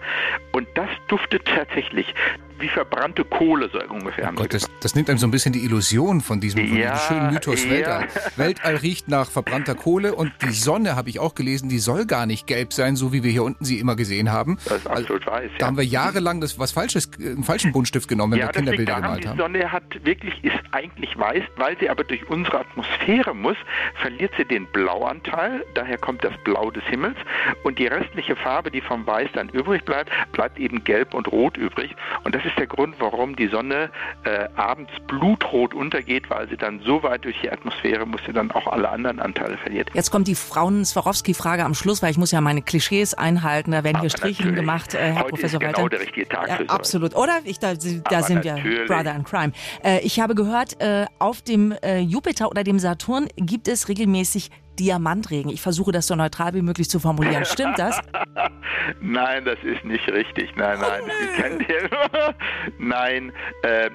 Und 0.52 0.68
das 0.76 0.90
duftet 1.08 1.46
tatsächlich 1.46 2.14
wie 2.60 2.68
verbrannte 2.70 3.24
Kohle, 3.24 3.70
so 3.72 3.80
ungefähr. 3.94 4.30
Oh 4.32 4.36
Gott, 4.36 4.54
das, 4.54 4.70
das, 4.82 4.96
nimmt 4.96 5.10
einem 5.10 5.20
so 5.20 5.28
ein 5.28 5.32
bisschen 5.32 5.54
die 5.54 5.64
Illusion 5.64 6.22
von 6.22 6.40
diesem, 6.40 6.68
von 6.68 6.78
Ja, 6.78 6.98
schönen 6.98 7.34
Mythos 7.34 7.64
ja. 7.66 7.72
Weltall. 7.72 8.08
Weltall 8.36 8.76
riecht 8.78 9.08
nach 9.08 9.30
verbrannter 9.30 9.76
Kohle 9.76 10.16
und 10.16 10.32
die 10.42 10.52
Sonne, 10.52 10.96
habe 10.96 11.10
ich 11.10 11.20
auch 11.20 11.36
gelesen, 11.36 11.70
die 11.70 11.80
soll 11.80 12.06
gar 12.06 12.26
nicht 12.26 12.48
gelb 12.48 12.74
sein, 12.74 12.96
so 12.96 13.12
wie 13.12 13.24
wir 13.24 13.32
hier 13.32 13.44
unten 13.44 13.66
sie 13.66 13.80
immer 13.80 13.96
gesehen 13.96 14.32
haben. 14.32 14.58
Das 14.66 14.78
ist 14.78 14.88
absolut 14.88 15.26
weiß. 15.28 15.52
Da 15.58 15.68
haben 15.68 15.78
wir 15.78 15.84
jahrelang 15.84 16.42
das 16.42 16.58
was 16.58 16.72
Falsches, 16.72 17.10
äh, 17.20 17.32
einen 17.32 17.44
falschen 17.44 17.72
Buntstift 17.72 18.08
genommen, 18.08 18.34
wenn 18.34 18.40
ja, 18.40 18.48
wir 18.48 18.54
Kinderbilder 18.54 18.96
gemalt 18.96 19.24
die 19.24 19.28
haben. 19.28 19.38
Sonne 19.38 19.72
hat 19.72 19.84
wirklich, 20.06 20.44
ist 20.44 20.60
eigentlich 20.72 21.18
weiß, 21.18 21.44
weil 21.58 21.78
sie 21.80 21.90
aber 21.90 22.04
durch 22.04 22.30
unsere 22.30 22.60
Atmosphäre 22.60 23.36
muss, 23.36 23.58
verliert 23.96 24.32
sie 24.38 24.46
den 24.46 24.66
Blauanteil, 24.68 25.66
daher 25.74 25.98
kommt 25.98 26.24
das 26.24 26.34
Blau 26.44 26.72
des 26.72 26.84
Himmels 26.86 27.18
und 27.64 27.80
die 27.80 27.88
restliche 27.88 28.36
Farbe, 28.36 28.72
die 28.72 28.82
vom 28.82 29.06
Weiß 29.06 29.30
dann 29.34 29.50
übrig 29.50 29.84
bleibt, 29.84 30.12
bleibt 30.32 30.58
eben 30.60 30.84
gelb 30.84 31.14
und 31.14 31.32
rot 31.32 31.58
übrig 31.58 31.96
und 32.24 32.36
das 32.36 32.45
ist 32.46 32.58
der 32.58 32.68
Grund, 32.68 32.96
warum 33.00 33.36
die 33.36 33.48
Sonne 33.48 33.90
äh, 34.24 34.48
abends 34.56 34.92
blutrot 35.08 35.74
untergeht, 35.74 36.30
weil 36.30 36.48
sie 36.50 36.58
dann 36.58 36.80
so 36.86 37.04
weit 37.04 37.26
durch 37.26 37.36
die 37.42 37.52
Atmosphäre 37.52 38.06
muss 38.06 38.22
sie 38.26 38.34
dann 38.34 38.52
auch 38.52 38.68
alle 38.68 38.90
anderen 38.90 39.20
Anteile 39.20 39.58
verliert. 39.58 39.90
Jetzt 39.94 40.12
kommt 40.12 40.28
die 40.28 40.36
Frauen-Swarovski-Frage 40.36 41.64
am 41.66 41.74
Schluss, 41.74 42.02
weil 42.02 42.12
ich 42.12 42.18
muss 42.18 42.32
ja 42.32 42.42
meine 42.42 42.62
Klischees 42.62 43.14
einhalten. 43.14 43.72
Da 43.72 43.84
werden 43.84 44.00
hier 44.02 44.10
natürlich. 44.10 44.38
gemacht, 44.38 44.94
äh, 44.94 44.98
Herr 45.00 45.16
Heute 45.16 45.30
Professor 45.30 45.62
ist 45.62 45.68
genau 45.68 45.78
Walter. 45.84 45.90
der 45.90 46.00
richtige 46.02 46.28
Tag 46.28 46.48
Ja, 46.48 46.56
für 46.58 46.64
sowas. 46.64 46.76
absolut. 46.76 47.16
Oder? 47.16 47.40
Ich, 47.46 47.60
da 47.60 47.74
da 47.74 48.22
sind 48.22 48.44
wir 48.44 48.54
natürlich. 48.56 48.88
Brother 48.88 49.16
in 49.16 49.24
Crime. 49.24 49.52
Äh, 49.84 50.00
ich 50.02 50.20
habe 50.20 50.36
gehört, 50.36 50.80
äh, 50.82 51.06
auf 51.20 51.42
dem 51.42 51.72
äh, 51.84 52.00
Jupiter 52.00 52.50
oder 52.50 52.64
dem 52.64 52.80
Saturn 52.80 53.28
gibt 53.38 53.68
es 53.68 53.88
regelmäßig 53.90 54.52
Diamantregen. 54.80 55.52
Ich 55.52 55.62
versuche 55.62 55.92
das 55.92 56.08
so 56.08 56.16
neutral 56.16 56.54
wie 56.54 56.62
möglich 56.62 56.90
zu 56.90 57.00
formulieren. 57.00 57.46
Stimmt 57.46 57.80
das? 57.80 58.00
Nein, 59.02 59.46
das 59.46 59.58
ist 59.64 59.84
nicht 59.86 60.08
richtig. 60.10 60.56
Nein, 60.56 60.80
nein. 60.80 61.60
Den. 61.60 61.90
nein. 62.80 63.32
Äh, 63.64 63.90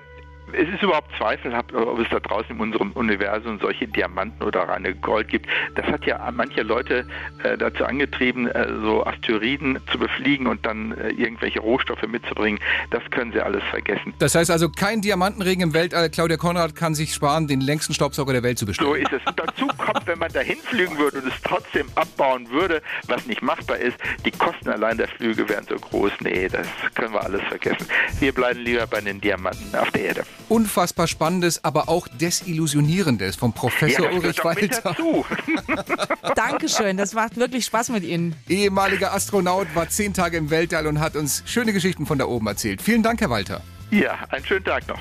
es 0.52 0.68
ist 0.68 0.82
überhaupt 0.82 1.10
zweifelhaft, 1.16 1.72
ob 1.74 1.98
es 1.98 2.08
da 2.10 2.20
draußen 2.20 2.54
in 2.54 2.60
unserem 2.60 2.92
Universum 2.92 3.58
solche 3.60 3.86
Diamanten 3.88 4.42
oder 4.42 4.62
reine 4.68 4.94
Gold 4.94 5.28
gibt. 5.28 5.46
Das 5.74 5.86
hat 5.86 6.04
ja 6.04 6.30
manche 6.32 6.62
Leute 6.62 7.06
äh, 7.42 7.56
dazu 7.56 7.84
angetrieben, 7.84 8.48
äh, 8.48 8.66
so 8.82 9.04
Asteroiden 9.04 9.78
zu 9.90 9.98
befliegen 9.98 10.46
und 10.46 10.64
dann 10.64 10.92
äh, 10.92 11.10
irgendwelche 11.10 11.60
Rohstoffe 11.60 12.06
mitzubringen. 12.06 12.60
Das 12.90 13.02
können 13.10 13.32
sie 13.32 13.40
alles 13.40 13.62
vergessen. 13.70 14.14
Das 14.18 14.34
heißt 14.34 14.50
also 14.50 14.68
kein 14.68 15.00
Diamantenregen 15.00 15.62
im 15.62 15.74
Weltall. 15.74 16.10
Claudia 16.10 16.36
Konrad 16.36 16.74
kann 16.74 16.94
sich 16.94 17.14
sparen, 17.14 17.46
den 17.46 17.60
längsten 17.60 17.94
Staubsauger 17.94 18.32
der 18.32 18.42
Welt 18.42 18.58
zu 18.58 18.66
bestellen. 18.66 18.90
So 18.90 18.94
ist 18.94 19.12
es. 19.12 19.20
Und 19.26 19.38
dazu 19.38 19.66
kommt, 19.78 20.06
wenn 20.06 20.18
man 20.18 20.32
dahin 20.32 20.58
fliegen 20.58 20.98
würde 20.98 21.18
und 21.18 21.28
es 21.28 21.42
trotzdem 21.42 21.86
abbauen 21.94 22.48
würde, 22.50 22.82
was 23.06 23.26
nicht 23.26 23.42
machbar 23.42 23.78
ist, 23.78 23.96
die 24.24 24.30
Kosten 24.30 24.68
allein 24.68 24.96
der 24.96 25.08
Flüge 25.08 25.48
wären 25.48 25.64
so 25.68 25.76
groß. 25.76 26.12
Nee, 26.20 26.48
das 26.48 26.66
können 26.94 27.12
wir 27.12 27.22
alles 27.22 27.42
vergessen. 27.42 27.86
Wir 28.18 28.32
bleiben 28.32 28.60
lieber 28.60 28.86
bei 28.86 29.00
den 29.00 29.20
Diamanten 29.20 29.74
auf 29.76 29.90
der 29.90 30.02
Erde. 30.02 30.24
Unfassbar 30.50 31.06
spannendes, 31.06 31.62
aber 31.64 31.88
auch 31.88 32.08
desillusionierendes 32.08 33.36
vom 33.36 33.52
Professor 33.52 34.10
Ja, 34.10 34.16
Ulrich 34.16 34.44
Walter. 34.44 34.96
Dankeschön. 36.34 36.96
Das 36.96 37.14
macht 37.14 37.36
wirklich 37.36 37.64
Spaß 37.66 37.90
mit 37.90 38.02
Ihnen. 38.02 38.34
Ehemaliger 38.48 39.14
Astronaut, 39.14 39.68
war 39.76 39.88
zehn 39.88 40.12
Tage 40.12 40.36
im 40.38 40.50
Weltall 40.50 40.88
und 40.88 40.98
hat 40.98 41.14
uns 41.14 41.44
schöne 41.46 41.72
Geschichten 41.72 42.04
von 42.04 42.18
da 42.18 42.24
oben 42.24 42.48
erzählt. 42.48 42.82
Vielen 42.82 43.04
Dank, 43.04 43.20
Herr 43.20 43.30
Walter. 43.30 43.62
Ja, 43.92 44.18
einen 44.30 44.44
schönen 44.44 44.64
Tag 44.64 44.88
noch. 44.88 45.00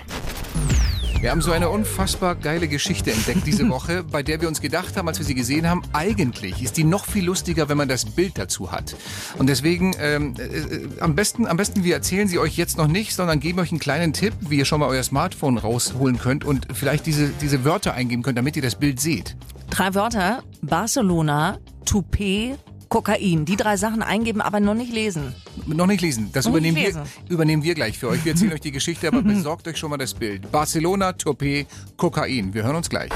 Wir 1.21 1.32
haben 1.32 1.41
so 1.41 1.51
eine 1.51 1.67
unfassbar 1.67 2.34
geile 2.36 2.69
Geschichte 2.69 3.12
entdeckt 3.12 3.45
diese 3.45 3.67
Woche, 3.69 4.03
bei 4.03 4.23
der 4.23 4.39
wir 4.39 4.47
uns 4.47 4.62
gedacht 4.62 4.95
haben, 4.95 5.05
als 5.10 5.19
wir 5.19 5.25
sie 5.25 5.36
gesehen 5.36 5.67
haben, 5.67 5.82
eigentlich 5.91 6.63
ist 6.63 6.77
die 6.77 6.86
noch 6.86 7.05
viel 7.05 7.25
lustiger, 7.25 7.67
wenn 7.67 7.75
man 7.75 7.89
das 7.89 8.05
Bild 8.05 8.38
dazu 8.38 8.71
hat. 8.71 8.95
Und 9.38 9.47
deswegen 9.47 9.93
ähm, 9.99 10.36
äh, 10.38 11.01
am 11.01 11.15
besten, 11.15 11.45
am 11.45 11.58
besten 11.58 11.84
wir 11.84 11.93
erzählen 11.95 12.29
sie 12.29 12.39
euch 12.39 12.55
jetzt 12.55 12.77
noch 12.77 12.88
nicht, 12.88 13.13
sondern 13.13 13.41
geben 13.41 13.60
euch 13.60 13.71
einen 13.71 13.82
kleinen 13.82 14.13
Tipp, 14.13 14.34
wie 14.39 14.60
ihr 14.60 14.65
schon 14.65 14.79
mal 14.79 14.88
euer 14.88 15.03
Smartphone 15.03 15.58
rausholen 15.58 16.19
könnt 16.19 16.45
und 16.45 16.67
vielleicht 16.73 17.05
diese, 17.05 17.27
diese 17.41 17.65
Wörter 17.65 17.93
eingeben 17.95 18.23
könnt, 18.23 18.38
damit 18.38 18.55
ihr 18.55 18.62
das 18.62 18.75
Bild 18.75 19.01
seht. 19.01 19.36
Drei 19.69 19.93
Wörter. 19.95 20.41
Barcelona, 20.62 21.60
Toupet, 21.84 22.58
Kokain. 22.89 23.45
Die 23.45 23.56
drei 23.56 23.78
Sachen 23.78 24.02
eingeben, 24.02 24.41
aber 24.41 24.60
noch 24.60 24.73
nicht 24.73 24.91
lesen. 24.91 25.34
Noch 25.67 25.86
nicht 25.86 26.02
lesen. 26.02 26.32
Das 26.34 26.45
Noch 26.45 26.54
nicht 26.54 26.71
übernehmen 26.71 26.78
wir, 26.78 26.86
lesen. 26.88 27.02
übernehmen 27.30 27.63
wir 27.63 27.75
gleich 27.75 27.97
für 27.97 28.10
euch. 28.10 28.25
Wir 28.25 28.32
erzählen 28.34 28.54
euch 28.54 28.62
die 28.62 28.71
Geschichte, 28.71 29.08
aber 29.08 29.21
besorgt 29.23 29.67
euch 29.67 29.78
schon 29.78 29.91
mal 29.91 29.97
das 29.97 30.13
Bild. 30.13 30.52
Barcelona, 30.52 31.13
Toupet, 31.13 31.67
Kokain. 31.97 32.54
Wir 32.54 32.63
hören 32.63 32.75
uns 32.75 32.89
gleich. 32.89 33.12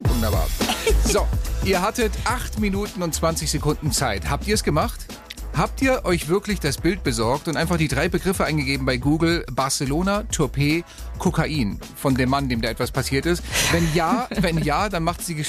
Wunderbar. 0.00 0.46
So, 1.06 1.26
ihr 1.64 1.80
hattet 1.80 2.12
8 2.24 2.58
Minuten 2.60 3.02
und 3.02 3.14
20 3.14 3.50
Sekunden 3.50 3.92
Zeit. 3.92 4.28
Habt 4.28 4.46
ihr 4.46 4.54
es 4.54 4.62
gemacht? 4.62 5.06
Habt 5.54 5.82
ihr 5.82 6.06
euch 6.06 6.28
wirklich 6.28 6.60
das 6.60 6.78
Bild 6.78 7.04
besorgt 7.04 7.46
und 7.46 7.58
einfach 7.58 7.76
die 7.76 7.86
drei 7.88 8.08
Begriffe 8.08 8.44
eingegeben 8.46 8.86
bei 8.86 8.96
Google? 8.96 9.44
Barcelona, 9.52 10.22
Toupet, 10.24 10.82
Kokain. 11.18 11.78
Von 11.94 12.14
dem 12.14 12.30
Mann, 12.30 12.48
dem 12.48 12.62
da 12.62 12.70
etwas 12.70 12.90
passiert 12.90 13.26
ist. 13.26 13.42
Wenn 13.70 13.86
ja, 13.94 14.28
wenn 14.40 14.58
ja, 14.58 14.88
dann 14.88 15.04
macht 15.04 15.22
sie 15.24 15.44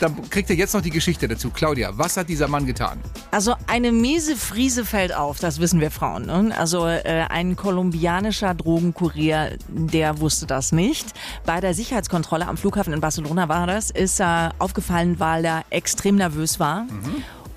Dann 0.00 0.30
kriegt 0.30 0.48
ihr 0.48 0.56
jetzt 0.56 0.72
noch 0.72 0.80
die 0.80 0.90
Geschichte 0.90 1.28
dazu. 1.28 1.50
Claudia, 1.50 1.90
was 1.92 2.16
hat 2.16 2.28
dieser 2.28 2.48
Mann 2.48 2.64
getan? 2.64 2.98
Also 3.30 3.54
eine 3.66 3.92
miese 3.92 4.34
Friese 4.34 4.86
fällt 4.86 5.14
auf, 5.14 5.38
das 5.38 5.60
wissen 5.60 5.78
wir 5.80 5.90
Frauen. 5.90 6.26
Ne? 6.26 6.54
Also 6.56 6.86
äh, 6.86 7.26
ein 7.28 7.54
kolumbianischer 7.54 8.54
Drogenkurier, 8.54 9.58
der 9.68 10.18
wusste 10.20 10.46
das 10.46 10.72
nicht. 10.72 11.12
Bei 11.44 11.60
der 11.60 11.74
Sicherheitskontrolle 11.74 12.48
am 12.48 12.56
Flughafen 12.56 12.94
in 12.94 13.00
Barcelona 13.02 13.48
war 13.50 13.66
das, 13.66 13.90
ist 13.90 14.20
er 14.20 14.54
aufgefallen, 14.58 15.20
weil 15.20 15.44
er 15.44 15.64
extrem 15.68 16.16
nervös 16.16 16.58
war. 16.58 16.86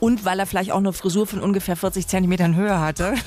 Und 0.02 0.26
weil 0.26 0.38
er 0.38 0.46
vielleicht 0.46 0.72
auch 0.74 0.80
eine 0.80 0.92
Frisur 0.92 1.26
von 1.26 1.40
ungefähr 1.40 1.78
40 1.78 2.08
Zentimetern 2.08 2.56
Höhe 2.56 2.78
hatte. 2.78 3.14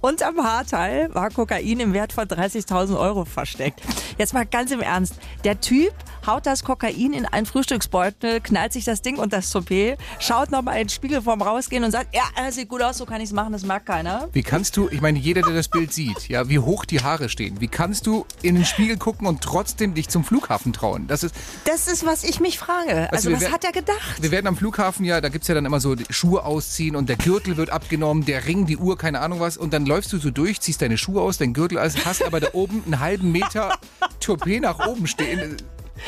Und 0.00 0.22
am 0.22 0.42
Haarteil 0.42 1.14
war 1.14 1.30
Kokain 1.30 1.80
im 1.80 1.92
Wert 1.92 2.12
von 2.12 2.24
30.000 2.24 2.98
Euro 2.98 3.24
versteckt. 3.24 3.80
Jetzt 4.18 4.34
mal 4.34 4.46
ganz 4.46 4.70
im 4.70 4.80
Ernst. 4.80 5.14
Der 5.44 5.60
Typ 5.60 5.92
haut 6.26 6.46
das 6.46 6.64
Kokain 6.64 7.12
in 7.12 7.26
einen 7.26 7.46
Frühstücksbeutel, 7.46 8.40
knallt 8.40 8.72
sich 8.72 8.84
das 8.84 9.02
Ding 9.02 9.16
unter 9.18 9.36
das 9.38 9.50
Toupet, 9.50 9.98
schaut 10.18 10.50
nochmal 10.50 10.74
in 10.76 10.84
den 10.84 10.88
Spiegel 10.88 11.22
vorm 11.22 11.42
Rausgehen 11.42 11.84
und 11.84 11.90
sagt, 11.90 12.14
ja, 12.14 12.22
das 12.36 12.56
sieht 12.56 12.68
gut 12.68 12.82
aus, 12.82 12.98
so 12.98 13.06
kann 13.06 13.20
ich's 13.20 13.32
machen, 13.32 13.52
das 13.52 13.64
mag 13.64 13.86
keiner. 13.86 14.28
Wie 14.32 14.42
kannst 14.42 14.76
du, 14.76 14.88
ich 14.88 15.00
meine, 15.00 15.18
jeder, 15.18 15.42
der 15.42 15.54
das 15.54 15.68
Bild 15.68 15.92
sieht, 15.92 16.28
ja, 16.28 16.48
wie 16.48 16.58
hoch 16.58 16.84
die 16.84 17.02
Haare 17.02 17.28
stehen, 17.28 17.60
wie 17.60 17.68
kannst 17.68 18.06
du 18.06 18.26
in 18.42 18.54
den 18.54 18.64
Spiegel 18.64 18.96
gucken 18.96 19.26
und 19.26 19.40
trotzdem 19.42 19.94
dich 19.94 20.08
zum 20.08 20.24
Flughafen 20.24 20.72
trauen? 20.72 21.06
Das 21.06 21.22
ist, 21.22 21.34
Das 21.64 21.88
ist, 21.88 22.04
was 22.04 22.24
ich 22.24 22.40
mich 22.40 22.58
frage. 22.58 23.12
Also, 23.12 23.30
wir 23.30 23.40
was 23.40 23.52
hat 23.52 23.64
er 23.64 23.72
gedacht? 23.72 24.20
wir 24.20 24.30
werden 24.30 24.46
am 24.46 24.56
Flughafen 24.56 25.04
ja, 25.04 25.20
da 25.20 25.28
gibt's 25.28 25.48
ja 25.48 25.54
dann 25.54 25.64
immer 25.64 25.80
so 25.80 25.94
die 25.94 26.06
Schuhe 26.10 26.44
ausziehen 26.44 26.96
und 26.96 27.08
der 27.08 27.16
Gürtel 27.16 27.56
wird 27.56 27.70
abgenommen, 27.70 28.24
der 28.24 28.46
Ring, 28.46 28.66
die 28.66 28.76
Uhr, 28.76 28.98
keine 28.98 29.20
Ahnung 29.20 29.40
was. 29.40 29.56
Und 29.56 29.72
dann 29.72 29.86
läufst 29.86 30.12
du 30.12 30.18
so 30.18 30.30
durch, 30.30 30.60
ziehst 30.60 30.82
deine 30.82 30.98
Schuhe 30.98 31.22
aus, 31.22 31.38
dein 31.38 31.52
Gürtel 31.52 31.78
aus, 31.78 32.04
hast 32.04 32.22
aber 32.24 32.40
da 32.40 32.48
oben 32.52 32.82
einen 32.84 33.00
halben 33.00 33.32
Meter 33.32 33.78
Toupet 34.20 34.60
nach 34.60 34.86
oben 34.86 35.06
stehen. 35.06 35.56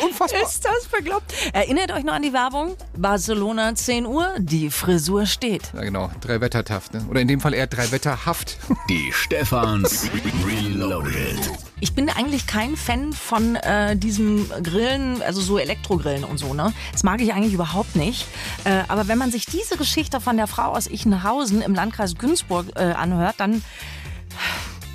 Unfassbar. 0.02 0.42
Ist 0.42 0.64
das 0.64 0.86
bekloppt? 0.86 1.32
Erinnert 1.52 1.92
euch 1.92 2.04
noch 2.04 2.14
an 2.14 2.22
die 2.22 2.32
Werbung? 2.32 2.76
Barcelona 2.96 3.74
10 3.74 4.06
Uhr, 4.06 4.34
die 4.38 4.70
Frisur 4.70 5.26
steht. 5.26 5.72
Ja, 5.74 5.82
genau. 5.82 6.10
Drei 6.20 6.40
Wettertaft. 6.40 6.94
Ne? 6.94 7.04
Oder 7.10 7.20
in 7.20 7.28
dem 7.28 7.40
Fall 7.40 7.54
eher 7.54 7.66
drei 7.66 7.90
Wetterhaft. 7.90 8.58
Die 8.88 9.12
Stefans 9.12 10.10
Reloaded. 10.46 11.50
Ich 11.80 11.94
bin 11.94 12.08
eigentlich 12.08 12.46
kein 12.46 12.76
Fan 12.76 13.12
von 13.12 13.56
äh, 13.56 13.96
diesem 13.96 14.48
Grillen, 14.62 15.22
also 15.22 15.40
so 15.40 15.58
Elektrogrillen 15.58 16.24
und 16.24 16.38
so, 16.38 16.54
ne? 16.54 16.72
Das 16.92 17.04
mag 17.04 17.20
ich 17.20 17.32
eigentlich 17.32 17.54
überhaupt 17.54 17.94
nicht. 17.94 18.26
Äh, 18.64 18.82
aber 18.88 19.06
wenn 19.08 19.18
man 19.18 19.30
sich 19.30 19.46
diese 19.46 19.76
Geschichte 19.76 20.20
von 20.20 20.36
der 20.36 20.46
Frau 20.46 20.72
aus 20.72 20.88
Ichenhausen 20.88 21.62
im 21.62 21.74
Landkreis 21.74 22.16
Günzburg 22.16 22.66
äh, 22.74 22.92
anhört, 22.92 23.36
dann 23.38 23.62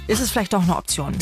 ist 0.07 0.19
es 0.19 0.31
vielleicht 0.31 0.53
doch 0.53 0.63
eine 0.63 0.75
Option. 0.77 1.15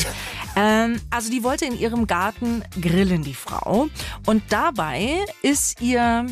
Ähm, 0.56 1.00
also 1.10 1.30
die 1.30 1.42
wollte 1.42 1.64
in 1.64 1.78
ihrem 1.78 2.06
Garten 2.06 2.62
grillen, 2.80 3.22
die 3.22 3.34
Frau. 3.34 3.88
Und 4.26 4.42
dabei 4.50 5.18
ist 5.42 5.80
ihr 5.80 6.26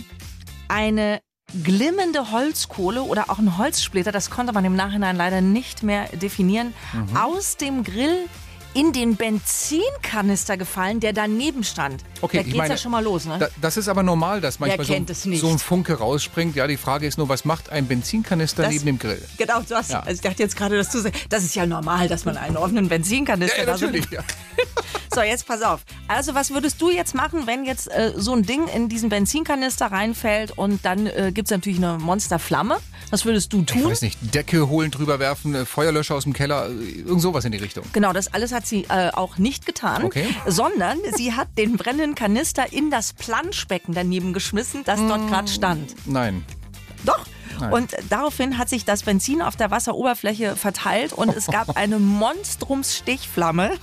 eine 0.68 1.20
glimmende 1.64 2.30
Holzkohle 2.30 3.02
oder 3.02 3.28
auch 3.30 3.38
ein 3.38 3.58
Holzsplitter, 3.58 4.12
das 4.12 4.30
konnte 4.30 4.52
man 4.52 4.64
im 4.64 4.76
Nachhinein 4.76 5.16
leider 5.16 5.40
nicht 5.40 5.82
mehr 5.82 6.04
definieren, 6.10 6.72
Mhm. 6.92 7.16
aus 7.16 7.56
dem 7.56 7.82
Grill 7.82 8.26
in 8.74 8.92
den 8.92 9.16
Benzinkanister 9.16 10.56
gefallen, 10.56 11.00
der 11.00 11.12
daneben 11.12 11.64
stand. 11.64 12.04
Okay, 12.20 12.36
da 12.38 12.40
ich 12.40 12.46
geht's 12.46 12.58
meine, 12.58 12.74
ja 12.74 12.76
schon 12.78 12.92
mal 12.92 13.02
los, 13.02 13.24
ne? 13.24 13.36
Da, 13.38 13.48
das 13.60 13.76
ist 13.76 13.88
aber 13.88 14.02
normal, 14.02 14.40
dass 14.40 14.60
manchmal 14.60 14.84
so, 14.86 14.94
so 15.36 15.48
ein 15.48 15.58
Funke 15.58 15.94
rausspringt. 15.94 16.54
Ja, 16.56 16.66
die 16.66 16.76
Frage 16.76 17.06
ist 17.06 17.18
nur, 17.18 17.28
was 17.28 17.44
macht 17.44 17.70
ein 17.70 17.86
Benzinkanister 17.86 18.62
Das- 18.62 18.72
neben 18.72 18.86
dem 18.86 18.98
Grill? 18.98 19.20
Genau, 19.38 19.60
du 19.60 19.74
hast, 19.74 19.90
Ja. 19.90 20.00
also 20.00 20.12
ich 20.12 20.20
dachte 20.20 20.42
jetzt 20.42 20.56
gerade, 20.56 20.76
dass 20.76 20.90
du 20.90 20.98
sagst, 21.00 21.20
das 21.28 21.44
ist 21.44 21.54
ja 21.54 21.66
normal, 21.66 22.08
dass 22.08 22.24
man 22.24 22.36
einen 22.36 22.56
offenen 22.56 22.88
Benzinkanister 22.88 23.66
Ja, 23.66 23.76
so- 23.76 23.86
natürlich. 23.86 24.10
Ja. 24.10 24.22
So, 25.12 25.22
jetzt 25.22 25.44
pass 25.48 25.60
auf. 25.62 25.80
Also, 26.06 26.36
was 26.36 26.50
würdest 26.52 26.80
du 26.80 26.88
jetzt 26.88 27.16
machen, 27.16 27.48
wenn 27.48 27.64
jetzt 27.64 27.90
äh, 27.90 28.12
so 28.16 28.32
ein 28.32 28.44
Ding 28.44 28.68
in 28.68 28.88
diesen 28.88 29.08
Benzinkanister 29.08 29.86
reinfällt 29.86 30.56
und 30.56 30.84
dann 30.84 31.08
äh, 31.08 31.32
gibt 31.34 31.48
es 31.48 31.50
natürlich 31.50 31.78
eine 31.80 31.98
Monsterflamme? 31.98 32.76
Was 33.10 33.24
würdest 33.24 33.52
du 33.52 33.62
Ich 33.62 33.66
tun? 33.66 33.86
weiß 33.90 34.02
nicht, 34.02 34.16
Decke 34.32 34.68
holen, 34.68 34.92
drüber 34.92 35.18
werfen, 35.18 35.52
äh, 35.56 35.66
Feuerlöscher 35.66 36.14
aus 36.14 36.22
dem 36.22 36.32
Keller, 36.32 36.68
äh, 36.68 37.00
irgend 37.00 37.22
sowas 37.22 37.44
in 37.44 37.50
die 37.50 37.58
Richtung. 37.58 37.84
Genau, 37.92 38.12
das 38.12 38.32
alles 38.32 38.52
hat 38.52 38.59
sie 38.66 38.84
äh, 38.88 39.10
auch 39.12 39.38
nicht 39.38 39.66
getan, 39.66 40.04
Okay. 40.04 40.26
sondern 40.46 40.98
sie 41.16 41.32
hat 41.34 41.48
den 41.58 41.76
brennenden 41.76 42.14
Kanister 42.14 42.72
in 42.72 42.90
das 42.90 43.12
Planschbecken 43.12 43.94
daneben 43.94 44.32
geschmissen, 44.32 44.82
das 44.84 45.00
dort 45.00 45.28
gerade 45.28 45.48
stand. 45.48 45.94
Nein. 46.06 46.44
Doch. 47.04 47.24
Nein. 47.58 47.72
Und 47.72 47.94
daraufhin 48.08 48.56
hat 48.56 48.68
sich 48.70 48.84
das 48.86 49.02
Benzin 49.02 49.42
auf 49.42 49.54
der 49.56 49.70
Wasseroberfläche 49.70 50.56
verteilt 50.56 51.12
und 51.12 51.28
es 51.36 51.46
gab 51.46 51.76
eine 51.76 51.98
Monstrumsstichflamme. 51.98 53.72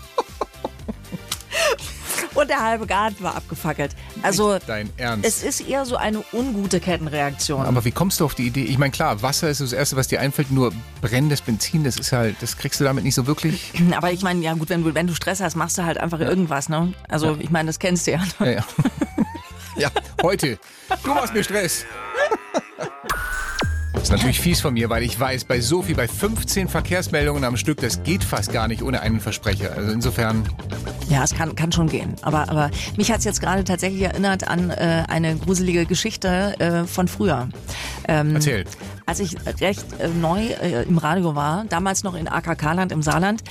Und 2.37 2.51
der 2.51 2.61
halbe 2.61 2.85
Garten 2.85 3.23
war 3.23 3.35
abgefackelt. 3.35 3.95
Also 4.21 4.53
Nicht 4.53 4.69
dein 4.69 4.89
Ernst. 4.97 5.25
es 5.27 5.41
ist 5.41 5.67
eher 5.67 5.85
so 5.87 5.95
eine 5.95 6.23
ungute 6.31 6.79
Kettenreaktion. 6.79 7.65
Aber 7.65 7.83
wie 7.83 7.89
kommst 7.91 8.19
du 8.19 8.25
auf 8.25 8.35
die 8.35 8.45
Idee? 8.45 8.63
Ich 8.63 8.77
meine, 8.77 8.91
klar, 8.91 9.23
Wasser 9.23 9.49
ist 9.49 9.59
das 9.59 9.73
Erste, 9.73 9.95
was 9.95 10.07
dir 10.07 10.21
einfällt, 10.21 10.51
nur 10.51 10.71
brennendes 11.01 11.41
Benzin, 11.41 11.83
das 11.83 11.97
ist 11.97 12.11
halt, 12.11 12.35
das 12.41 12.57
kriegst 12.57 12.79
du 12.79 12.83
damit 12.83 13.03
nicht 13.03 13.15
so 13.15 13.25
wirklich. 13.25 13.73
Aber 13.95 14.11
ich 14.11 14.21
meine, 14.21 14.41
ja 14.41 14.53
gut, 14.53 14.69
wenn 14.69 14.83
du, 14.83 14.93
wenn 14.93 15.07
du 15.07 15.15
Stress 15.15 15.41
hast, 15.41 15.55
machst 15.55 15.79
du 15.79 15.83
halt 15.83 15.97
einfach 15.97 16.19
irgendwas, 16.19 16.69
ne? 16.69 16.93
Also 17.09 17.37
ich 17.39 17.49
meine, 17.49 17.67
das 17.67 17.79
kennst 17.79 18.05
du 18.05 18.11
ja. 18.11 18.23
Ja, 18.39 18.45
ja. 18.45 18.65
ja, 19.77 19.89
heute. 20.21 20.59
Du 21.03 21.15
machst 21.15 21.33
mir 21.33 21.43
Stress. 21.43 21.85
Das 23.93 24.03
ist 24.03 24.11
natürlich 24.11 24.39
fies 24.39 24.61
von 24.61 24.75
mir, 24.75 24.91
weil 24.91 25.01
ich 25.01 25.19
weiß, 25.19 25.45
bei 25.45 25.59
so 25.59 25.81
viel, 25.81 25.95
bei 25.95 26.07
15 26.07 26.67
Verkehrsmeldungen 26.67 27.43
am 27.43 27.57
Stück, 27.57 27.79
das 27.81 28.03
geht 28.03 28.23
fast 28.23 28.51
gar 28.53 28.67
nicht 28.67 28.83
ohne 28.83 29.01
einen 29.01 29.19
Versprecher. 29.21 29.73
Also 29.75 29.91
insofern, 29.91 30.47
Ja, 31.09 31.23
es 31.23 31.33
kann, 31.33 31.55
kann 31.55 31.71
schon 31.71 31.87
gehen. 31.87 32.15
Aber, 32.21 32.49
aber 32.49 32.69
mich 32.97 33.11
hat 33.11 33.19
es 33.19 33.25
jetzt 33.25 33.41
gerade 33.41 33.63
tatsächlich 33.63 34.01
erinnert 34.01 34.47
an 34.47 34.69
äh, 34.69 35.03
eine 35.07 35.35
gruselige 35.37 35.85
Geschichte 35.85 36.59
äh, 36.59 36.83
von 36.85 37.07
früher. 37.07 37.47
Ähm, 38.07 38.35
erzähl. 38.35 38.65
Als 39.05 39.19
ich 39.21 39.37
recht 39.61 39.85
äh, 39.99 40.09
neu 40.09 40.47
äh, 40.47 40.83
im 40.83 40.97
Radio 40.97 41.35
war, 41.35 41.63
damals 41.69 42.03
noch 42.03 42.13
in 42.13 42.27
AKK-Land 42.27 42.91
im 42.91 43.01
Saarland, 43.01 43.41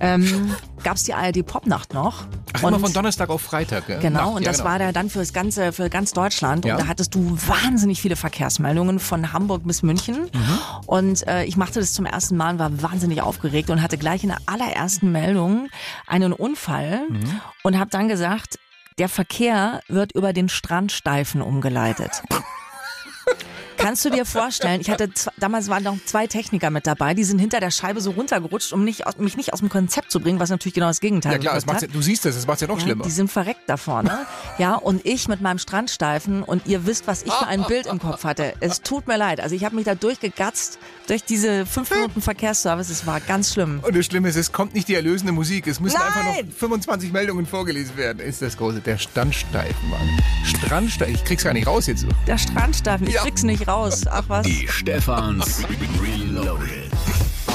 ähm, 0.00 0.54
gab 0.82 0.96
es 0.96 1.04
die 1.04 1.14
ARD-Popnacht 1.14 1.94
noch. 1.94 2.26
Ach, 2.52 2.62
immer 2.62 2.78
von 2.78 2.92
Donnerstag 2.92 3.30
auf 3.30 3.40
Freitag, 3.42 3.86
gell? 3.86 4.00
Genau, 4.00 4.26
Nacht, 4.26 4.36
und 4.36 4.42
ja, 4.42 4.48
das 4.48 4.58
genau. 4.58 4.70
war 4.70 4.78
da 4.78 4.92
dann 4.92 5.10
fürs 5.10 5.32
ganze, 5.32 5.72
für 5.72 5.88
ganz 5.88 6.12
Deutschland. 6.12 6.64
Ja. 6.64 6.74
Und 6.74 6.82
da 6.82 6.88
hattest 6.88 7.14
du 7.14 7.36
wahnsinnig 7.46 8.00
viele 8.00 8.16
Verkehrsmeldungen 8.16 8.98
von 8.98 9.32
Hamburg 9.32 9.62
bis 9.64 9.82
München. 9.82 10.24
Mhm. 10.32 10.58
Und 10.86 11.26
äh, 11.26 11.44
ich 11.44 11.56
machte 11.56 11.80
das 11.80 11.92
zum 11.92 12.06
ersten 12.06 12.36
Mal 12.36 12.52
und 12.52 12.58
war 12.58 12.82
wahnsinnig 12.82 13.22
aufgeregt 13.22 13.70
und 13.70 13.82
hatte 13.82 13.98
gleich 13.98 14.22
in 14.22 14.30
der 14.30 14.38
allerersten 14.46 15.12
Meldung 15.12 15.68
einen 16.06 16.32
Unfall 16.32 16.97
Mhm. 17.08 17.40
und 17.62 17.78
habe 17.78 17.90
dann 17.90 18.08
gesagt, 18.08 18.58
der 18.98 19.08
Verkehr 19.08 19.80
wird 19.88 20.12
über 20.12 20.32
den 20.32 20.48
Strandsteifen 20.48 21.40
umgeleitet. 21.40 22.22
Kannst 23.78 24.04
du 24.04 24.10
dir 24.10 24.26
vorstellen, 24.26 24.80
ich 24.80 24.90
hatte 24.90 25.08
damals 25.38 25.68
waren 25.68 25.82
noch 25.84 25.96
zwei 26.04 26.26
Techniker 26.26 26.70
mit 26.70 26.86
dabei, 26.86 27.14
die 27.14 27.24
sind 27.24 27.38
hinter 27.38 27.60
der 27.60 27.70
Scheibe 27.70 28.00
so 28.00 28.10
runtergerutscht, 28.10 28.72
um 28.72 28.84
nicht, 28.84 29.04
mich 29.18 29.36
nicht 29.36 29.52
aus 29.52 29.60
dem 29.60 29.68
Konzept 29.68 30.10
zu 30.10 30.20
bringen, 30.20 30.38
was 30.40 30.50
natürlich 30.50 30.74
genau 30.74 30.88
das 30.88 31.00
Gegenteil 31.00 31.32
Ja 31.32 31.38
klar, 31.38 31.54
das 31.54 31.66
macht's 31.66 31.82
ja, 31.82 31.88
du 31.88 32.02
siehst 32.02 32.24
das, 32.24 32.34
das 32.34 32.46
macht 32.46 32.60
ja 32.60 32.66
noch 32.66 32.76
Ja, 32.78 32.82
schlimmer. 32.84 33.04
Die 33.04 33.10
sind 33.10 33.30
verreckt 33.30 33.62
da 33.66 33.76
vorne. 33.76 34.26
Ja, 34.58 34.74
und 34.74 35.06
ich 35.06 35.28
mit 35.28 35.40
meinem 35.40 35.58
Strandsteifen 35.58 36.42
und 36.42 36.66
ihr 36.66 36.86
wisst, 36.86 37.06
was 37.06 37.22
ich 37.22 37.32
für 37.32 37.46
ein 37.46 37.64
Bild 37.64 37.86
im 37.86 37.98
Kopf 37.98 38.24
hatte. 38.24 38.54
Es 38.60 38.82
tut 38.82 39.06
mir 39.06 39.16
leid. 39.16 39.40
Also 39.40 39.54
ich 39.54 39.64
habe 39.64 39.76
mich 39.76 39.84
da 39.84 39.94
durchgegatzt 39.94 40.78
durch 41.06 41.24
diese 41.24 41.64
fünf 41.66 41.90
Minuten 41.90 42.20
Verkehrsservice. 42.20 42.90
Es 42.90 43.06
war 43.06 43.20
ganz 43.20 43.52
schlimm. 43.54 43.80
Und 43.86 43.94
das 43.96 44.06
Schlimme 44.06 44.28
ist, 44.28 44.36
es 44.36 44.52
kommt 44.52 44.74
nicht 44.74 44.88
die 44.88 44.94
erlösende 44.94 45.32
Musik. 45.32 45.66
Es 45.66 45.80
müssen 45.80 45.96
einfach 45.96 46.22
Nein! 46.24 46.46
noch 46.48 46.54
25 46.54 47.12
Meldungen 47.12 47.46
vorgelesen 47.46 47.96
werden. 47.96 48.18
Ist 48.20 48.42
das 48.42 48.56
große. 48.56 48.80
Der 48.80 48.98
Standsteifen, 48.98 49.88
Mann. 49.90 50.00
Strandsteifen. 50.44 51.14
Ich 51.14 51.24
krieg's 51.24 51.44
gar 51.44 51.52
nicht 51.52 51.66
raus 51.66 51.86
jetzt 51.86 52.00
so. 52.00 52.08
Der 52.26 52.38
Strandsteifen, 52.38 53.06
ich 53.06 53.14
Ja. 53.14 53.22
krieg's 53.22 53.42
nicht 53.42 53.67
raus. 53.68 54.06
Ach 54.06 54.28
was. 54.28 54.46
Die 54.46 54.66
Stefans 54.66 55.64
Reloaded. 56.00 56.87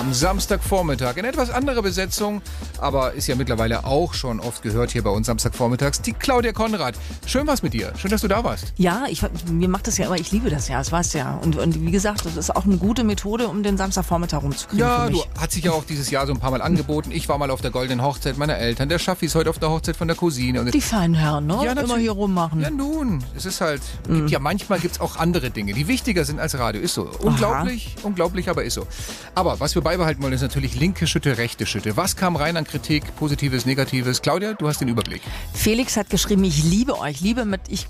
Am 0.03 0.13
Samstagvormittag 0.13 1.15
in 1.15 1.23
etwas 1.23 1.49
anderer 1.49 1.81
Besetzung, 1.81 2.41
aber 2.81 3.13
ist 3.13 3.27
ja 3.27 3.35
mittlerweile 3.35 3.85
auch 3.85 4.13
schon 4.13 4.41
oft 4.41 4.61
gehört 4.61 4.91
hier 4.91 5.01
bei 5.01 5.09
uns 5.09 5.27
Samstagvormittags, 5.27 6.01
die 6.01 6.11
Claudia 6.11 6.51
Konrad. 6.51 6.95
Schön 7.25 7.47
was 7.47 7.63
mit 7.63 7.71
dir. 7.73 7.93
Schön, 7.95 8.11
dass 8.11 8.19
du 8.19 8.27
da 8.27 8.43
warst. 8.43 8.73
Ja, 8.75 9.05
ich, 9.07 9.23
mir 9.49 9.69
macht 9.69 9.87
das 9.87 9.97
ja 9.97 10.07
immer, 10.07 10.15
ich 10.15 10.29
liebe 10.33 10.49
das 10.49 10.67
ja, 10.67 10.77
das 10.79 10.91
weißt 10.91 11.13
du 11.13 11.19
ja. 11.19 11.35
Und, 11.41 11.55
und 11.55 11.85
wie 11.85 11.91
gesagt, 11.91 12.25
das 12.25 12.35
ist 12.35 12.53
auch 12.53 12.65
eine 12.65 12.75
gute 12.75 13.05
Methode, 13.05 13.47
um 13.47 13.63
den 13.63 13.77
Samstagvormittag 13.77 14.43
rumzukriegen 14.43 14.77
Ja, 14.85 15.09
du 15.09 15.23
hat 15.39 15.53
sich 15.53 15.63
ja 15.63 15.71
auch 15.71 15.85
dieses 15.85 16.09
Jahr 16.11 16.27
so 16.27 16.33
ein 16.33 16.39
paar 16.39 16.51
Mal 16.51 16.61
angeboten. 16.61 17.11
Ich 17.11 17.29
war 17.29 17.37
mal 17.37 17.49
auf 17.49 17.61
der 17.61 17.71
goldenen 17.71 18.03
Hochzeit 18.03 18.37
meiner 18.37 18.57
Eltern. 18.57 18.89
Der 18.89 18.99
Schaffi 18.99 19.27
ist 19.27 19.35
heute 19.35 19.49
auf 19.51 19.59
der 19.59 19.69
Hochzeit 19.69 19.95
von 19.95 20.09
der 20.09 20.17
Cousine. 20.17 20.59
Und 20.59 20.73
Die 20.73 20.81
feinen 20.81 21.13
Herren, 21.15 21.47
ne? 21.47 21.59
Ja, 21.63 21.71
Immer 21.71 21.97
hier 21.97 22.11
rummachen. 22.11 22.59
Ja, 22.59 22.69
nun, 22.69 23.23
es 23.37 23.45
ist 23.45 23.61
halt, 23.61 23.81
Mhm. 24.09 24.15
gibt 24.17 24.31
ja 24.31 24.39
manchmal 24.39 24.79
gibt's 24.81 24.99
auch 24.99 25.15
andere 25.15 25.49
Dinge, 25.49 25.71
die 25.73 25.87
wichtiger 25.87 26.25
sind 26.25 26.41
als 26.41 26.57
Radio. 26.59 26.81
Ist 26.81 26.93
so. 26.95 27.09
Unglaublich, 27.19 27.95
unglaublich, 28.03 28.49
aber 28.49 28.65
ist 28.65 28.73
so. 28.73 28.85
Aber 29.33 29.61
was 29.61 29.73
wir 29.75 29.81
beibehalten 29.93 30.23
wollen, 30.23 30.33
ist 30.33 30.41
natürlich 30.41 30.73
linke 30.75 31.05
Schütte, 31.05 31.37
rechte 31.37 31.67
Schütte. 31.67 31.95
Was 31.95 32.15
kam 32.15 32.35
rein 32.35 32.57
an 32.57 32.63
Kritik, 32.63 33.15
Positives, 33.15 33.67
Negatives? 33.67 34.23
Claudia, 34.23 34.53
du 34.53 34.67
hast 34.67 34.81
den 34.81 34.87
Überblick. 34.87 35.21
Felix 35.53 35.97
hat 35.97 36.09
geschrieben, 36.09 36.43
ich 36.45 36.63
liebe 36.63 36.97
euch, 36.97 37.21
liebe 37.21 37.45
mit, 37.45 37.61
ich, 37.69 37.87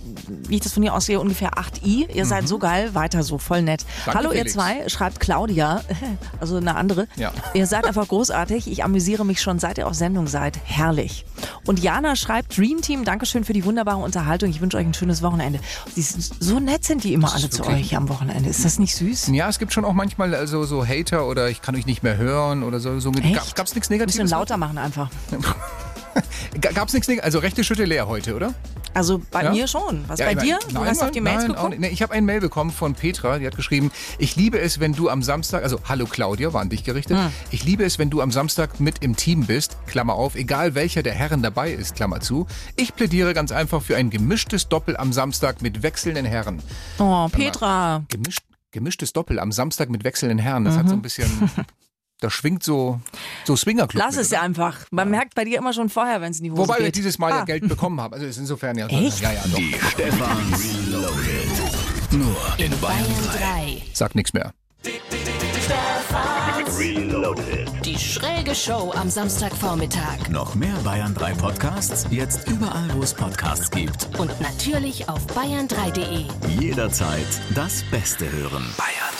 wie 0.50 0.56
ich 0.56 0.62
das 0.62 0.74
von 0.74 0.84
hier 0.84 0.94
aussehe, 0.94 1.22
ungefähr 1.22 1.52
8i. 1.52 2.14
Ihr 2.14 2.26
seid 2.26 2.50
so 2.50 2.60
geil, 2.60 2.94
weiter 2.94 3.24
so, 3.24 3.38
voll 3.38 3.62
nett. 3.62 3.84
Mhm. 3.84 3.88
Danke, 4.06 4.20
Hallo 4.20 4.30
ihr 4.32 4.40
Felix. 4.40 4.54
zwei, 4.54 4.90
schreibt 4.90 5.22
Claudia, 5.22 5.82
also 6.42 6.58
eine 6.58 6.76
andere. 6.76 7.08
Ja. 7.16 7.32
Ihr 7.54 7.68
seid 7.68 7.86
einfach 7.86 8.06
großartig, 8.06 8.70
ich 8.70 8.84
amüsiere 8.84 9.26
mich 9.26 9.42
schon 9.42 9.60
seit 9.60 9.78
ihr 9.78 9.88
auf 9.88 9.94
Sendung 9.94 10.28
seid. 10.28 10.60
Herrlich. 10.66 11.26
Und 11.66 11.80
Jana 11.80 12.18
schreibt, 12.18 12.58
Dream 12.58 12.82
Team, 12.82 13.06
Dankeschön 13.06 13.46
für 13.46 13.54
die 13.54 13.64
wunderbare 13.64 14.00
Unterhaltung, 14.00 14.50
ich 14.50 14.60
wünsche 14.60 14.76
euch 14.76 14.86
ein 14.86 14.94
schönes 14.94 15.22
Wochenende. 15.22 15.60
Die 15.96 16.02
sind, 16.02 16.30
so 16.40 16.60
nett 16.60 16.84
sind 16.84 17.06
die 17.06 17.14
immer 17.14 17.34
alle 17.34 17.50
zu 17.50 17.66
euch 17.66 17.96
am 17.96 18.10
Wochenende. 18.10 18.50
Ist 18.50 18.66
das 18.66 18.78
nicht 18.78 18.94
süß? 18.94 19.30
Ja, 19.32 19.48
es 19.48 19.58
gibt 19.58 19.72
schon 19.72 19.86
auch 19.86 19.94
manchmal 19.94 20.36
also 20.36 20.66
so 20.66 20.86
Hater 20.86 21.28
oder 21.28 21.50
ich 21.50 21.62
kann 21.62 21.76
euch 21.78 21.86
nicht 21.86 21.93
mehr 22.02 22.18
hören 22.18 22.64
oder 22.64 22.80
so. 22.80 23.00
so? 23.00 23.12
Gab, 23.12 23.54
gab's 23.56 23.76
nichts 23.76 23.90
Ein 23.90 23.94
Negatives? 23.94 24.16
bisschen 24.18 24.30
lauter 24.30 24.58
machen 24.58 24.78
einfach. 24.80 25.10
Ga- 26.62 26.72
Gab's 26.72 26.94
nichts 26.94 27.08
Negatives? 27.08 27.26
Also 27.26 27.40
rechte 27.40 27.64
Schütte 27.64 27.86
leer 27.86 28.08
heute, 28.08 28.36
oder? 28.36 28.54
Also 28.96 29.20
bei 29.32 29.44
Ja? 29.46 29.50
mir 29.52 29.68
schon. 29.68 30.04
Was 30.08 30.20
Ja, 30.20 30.28
bei 30.28 30.36
dir? 30.36 30.60
mein, 30.62 30.70
Du 30.76 30.80
nein, 30.82 30.90
hast 30.90 31.02
auf 31.02 31.10
die 31.10 31.20
Mails 31.22 31.42
nein, 31.44 31.54
geguckt? 31.54 31.70
nicht. 31.72 31.80
Nee, 31.80 31.88
ich 31.88 32.04
habe 32.04 32.14
ein 32.14 32.26
Mail 32.26 32.40
bekommen 32.42 32.70
von 32.70 32.94
Petra, 32.94 33.40
die 33.40 33.48
hat 33.48 33.56
geschrieben, 33.56 33.92
ich 34.20 34.36
liebe 34.36 34.60
es, 34.60 34.80
wenn 34.80 34.94
du 34.94 35.10
am 35.10 35.24
Samstag, 35.24 35.64
also 35.64 35.80
hallo 35.90 36.06
Claudia, 36.06 36.54
war 36.54 36.62
an 36.62 36.70
dich 36.70 36.84
gerichtet, 36.84 37.18
Hm. 37.18 37.32
ich 37.50 37.64
liebe 37.66 37.84
es, 37.84 37.98
wenn 37.98 38.12
du 38.12 38.22
am 38.22 38.30
Samstag 38.32 38.80
mit 38.80 39.00
im 39.04 39.16
Team 39.16 39.48
bist, 39.48 39.78
Klammer 39.88 40.14
auf, 40.14 40.36
egal 40.36 40.76
welcher 40.76 41.02
der 41.02 41.14
Herren 41.14 41.42
dabei 41.42 41.72
ist, 41.72 41.96
Klammer 41.96 42.20
zu. 42.20 42.46
Ich 42.76 42.94
plädiere 42.96 43.34
ganz 43.34 43.52
einfach 43.52 43.82
für 43.82 43.96
ein 43.98 44.12
gemischtes 44.12 44.70
Doppel 44.70 44.96
am 44.96 45.12
Samstag 45.12 45.64
mit 45.64 45.82
wechselnden 45.82 46.26
Herren. 46.26 46.62
Oh, 47.00 47.28
Petra. 47.30 48.04
Gemischt, 48.10 48.44
gemischtes 48.74 49.14
Doppel 49.14 49.40
am 49.40 49.54
Samstag 49.54 49.90
mit 49.90 50.04
wechselnden 50.04 50.40
Herren, 50.40 50.66
das 50.66 50.76
hat 50.76 50.86
Mhm. 50.86 50.90
so 50.90 50.96
ein 50.96 51.02
bisschen, 51.02 51.30
da 52.20 52.30
schwingt 52.30 52.64
so, 52.64 53.00
so 53.46 53.56
Swingerclub. 53.56 54.02
Lass 54.04 54.16
mit, 54.16 54.26
es 54.26 54.32
ja 54.32 54.42
einfach. 54.42 54.80
Man 54.92 55.10
merkt 55.10 55.36
bei 55.36 55.46
dir 55.46 55.58
immer 55.60 55.72
schon 55.74 55.88
vorher, 55.90 56.20
wenn 56.20 56.32
es 56.32 56.40
in 56.40 56.44
die 56.46 56.52
Hose 56.52 56.62
Wobei 56.64 56.80
wir 56.80 56.86
geht. 56.86 56.96
dieses 56.98 57.18
Mal 57.18 57.30
ja 57.30 57.42
Ah. 57.42 57.46
Geld 57.46 57.68
bekommen 57.70 58.02
haben, 58.02 58.14
also 58.14 58.26
ist 58.26 58.38
insofern 58.38 58.78
ja. 58.78 58.88
Echt? 58.88 59.22
Ja, 59.22 59.32
ja, 59.32 59.42
doch. 59.50 59.58
Die 59.58 59.74
Stefans 59.92 60.64
Reloaded. 60.88 62.12
Nur 62.12 62.36
in 62.58 62.72
Bayern 62.80 63.06
3. 63.32 63.40
Bayern 63.40 63.78
3. 63.78 63.82
Sag 63.94 64.16
nichts 64.16 64.34
mehr. 64.34 64.54
Reloaded. 66.78 67.68
Die 67.68 67.72
Die 67.72 67.73
schräge 67.98 68.56
Show 68.56 68.92
am 68.96 69.10
Samstagvormittag. 69.10 70.30
Noch 70.30 70.56
mehr 70.56 70.76
Bayern 70.84 71.14
3 71.14 71.34
Podcasts 71.34 72.06
jetzt 72.10 72.48
überall, 72.48 72.94
wo 72.94 73.02
es 73.02 73.14
Podcasts 73.14 73.70
gibt. 73.70 74.10
Und 74.18 74.40
natürlich 74.42 75.10
auf 75.10 75.26
bayern3.de. 75.28 76.26
Jederzeit 76.60 77.28
das 77.56 77.84
Beste 77.92 78.32
hören. 78.32 78.66
Bayern 78.78 79.14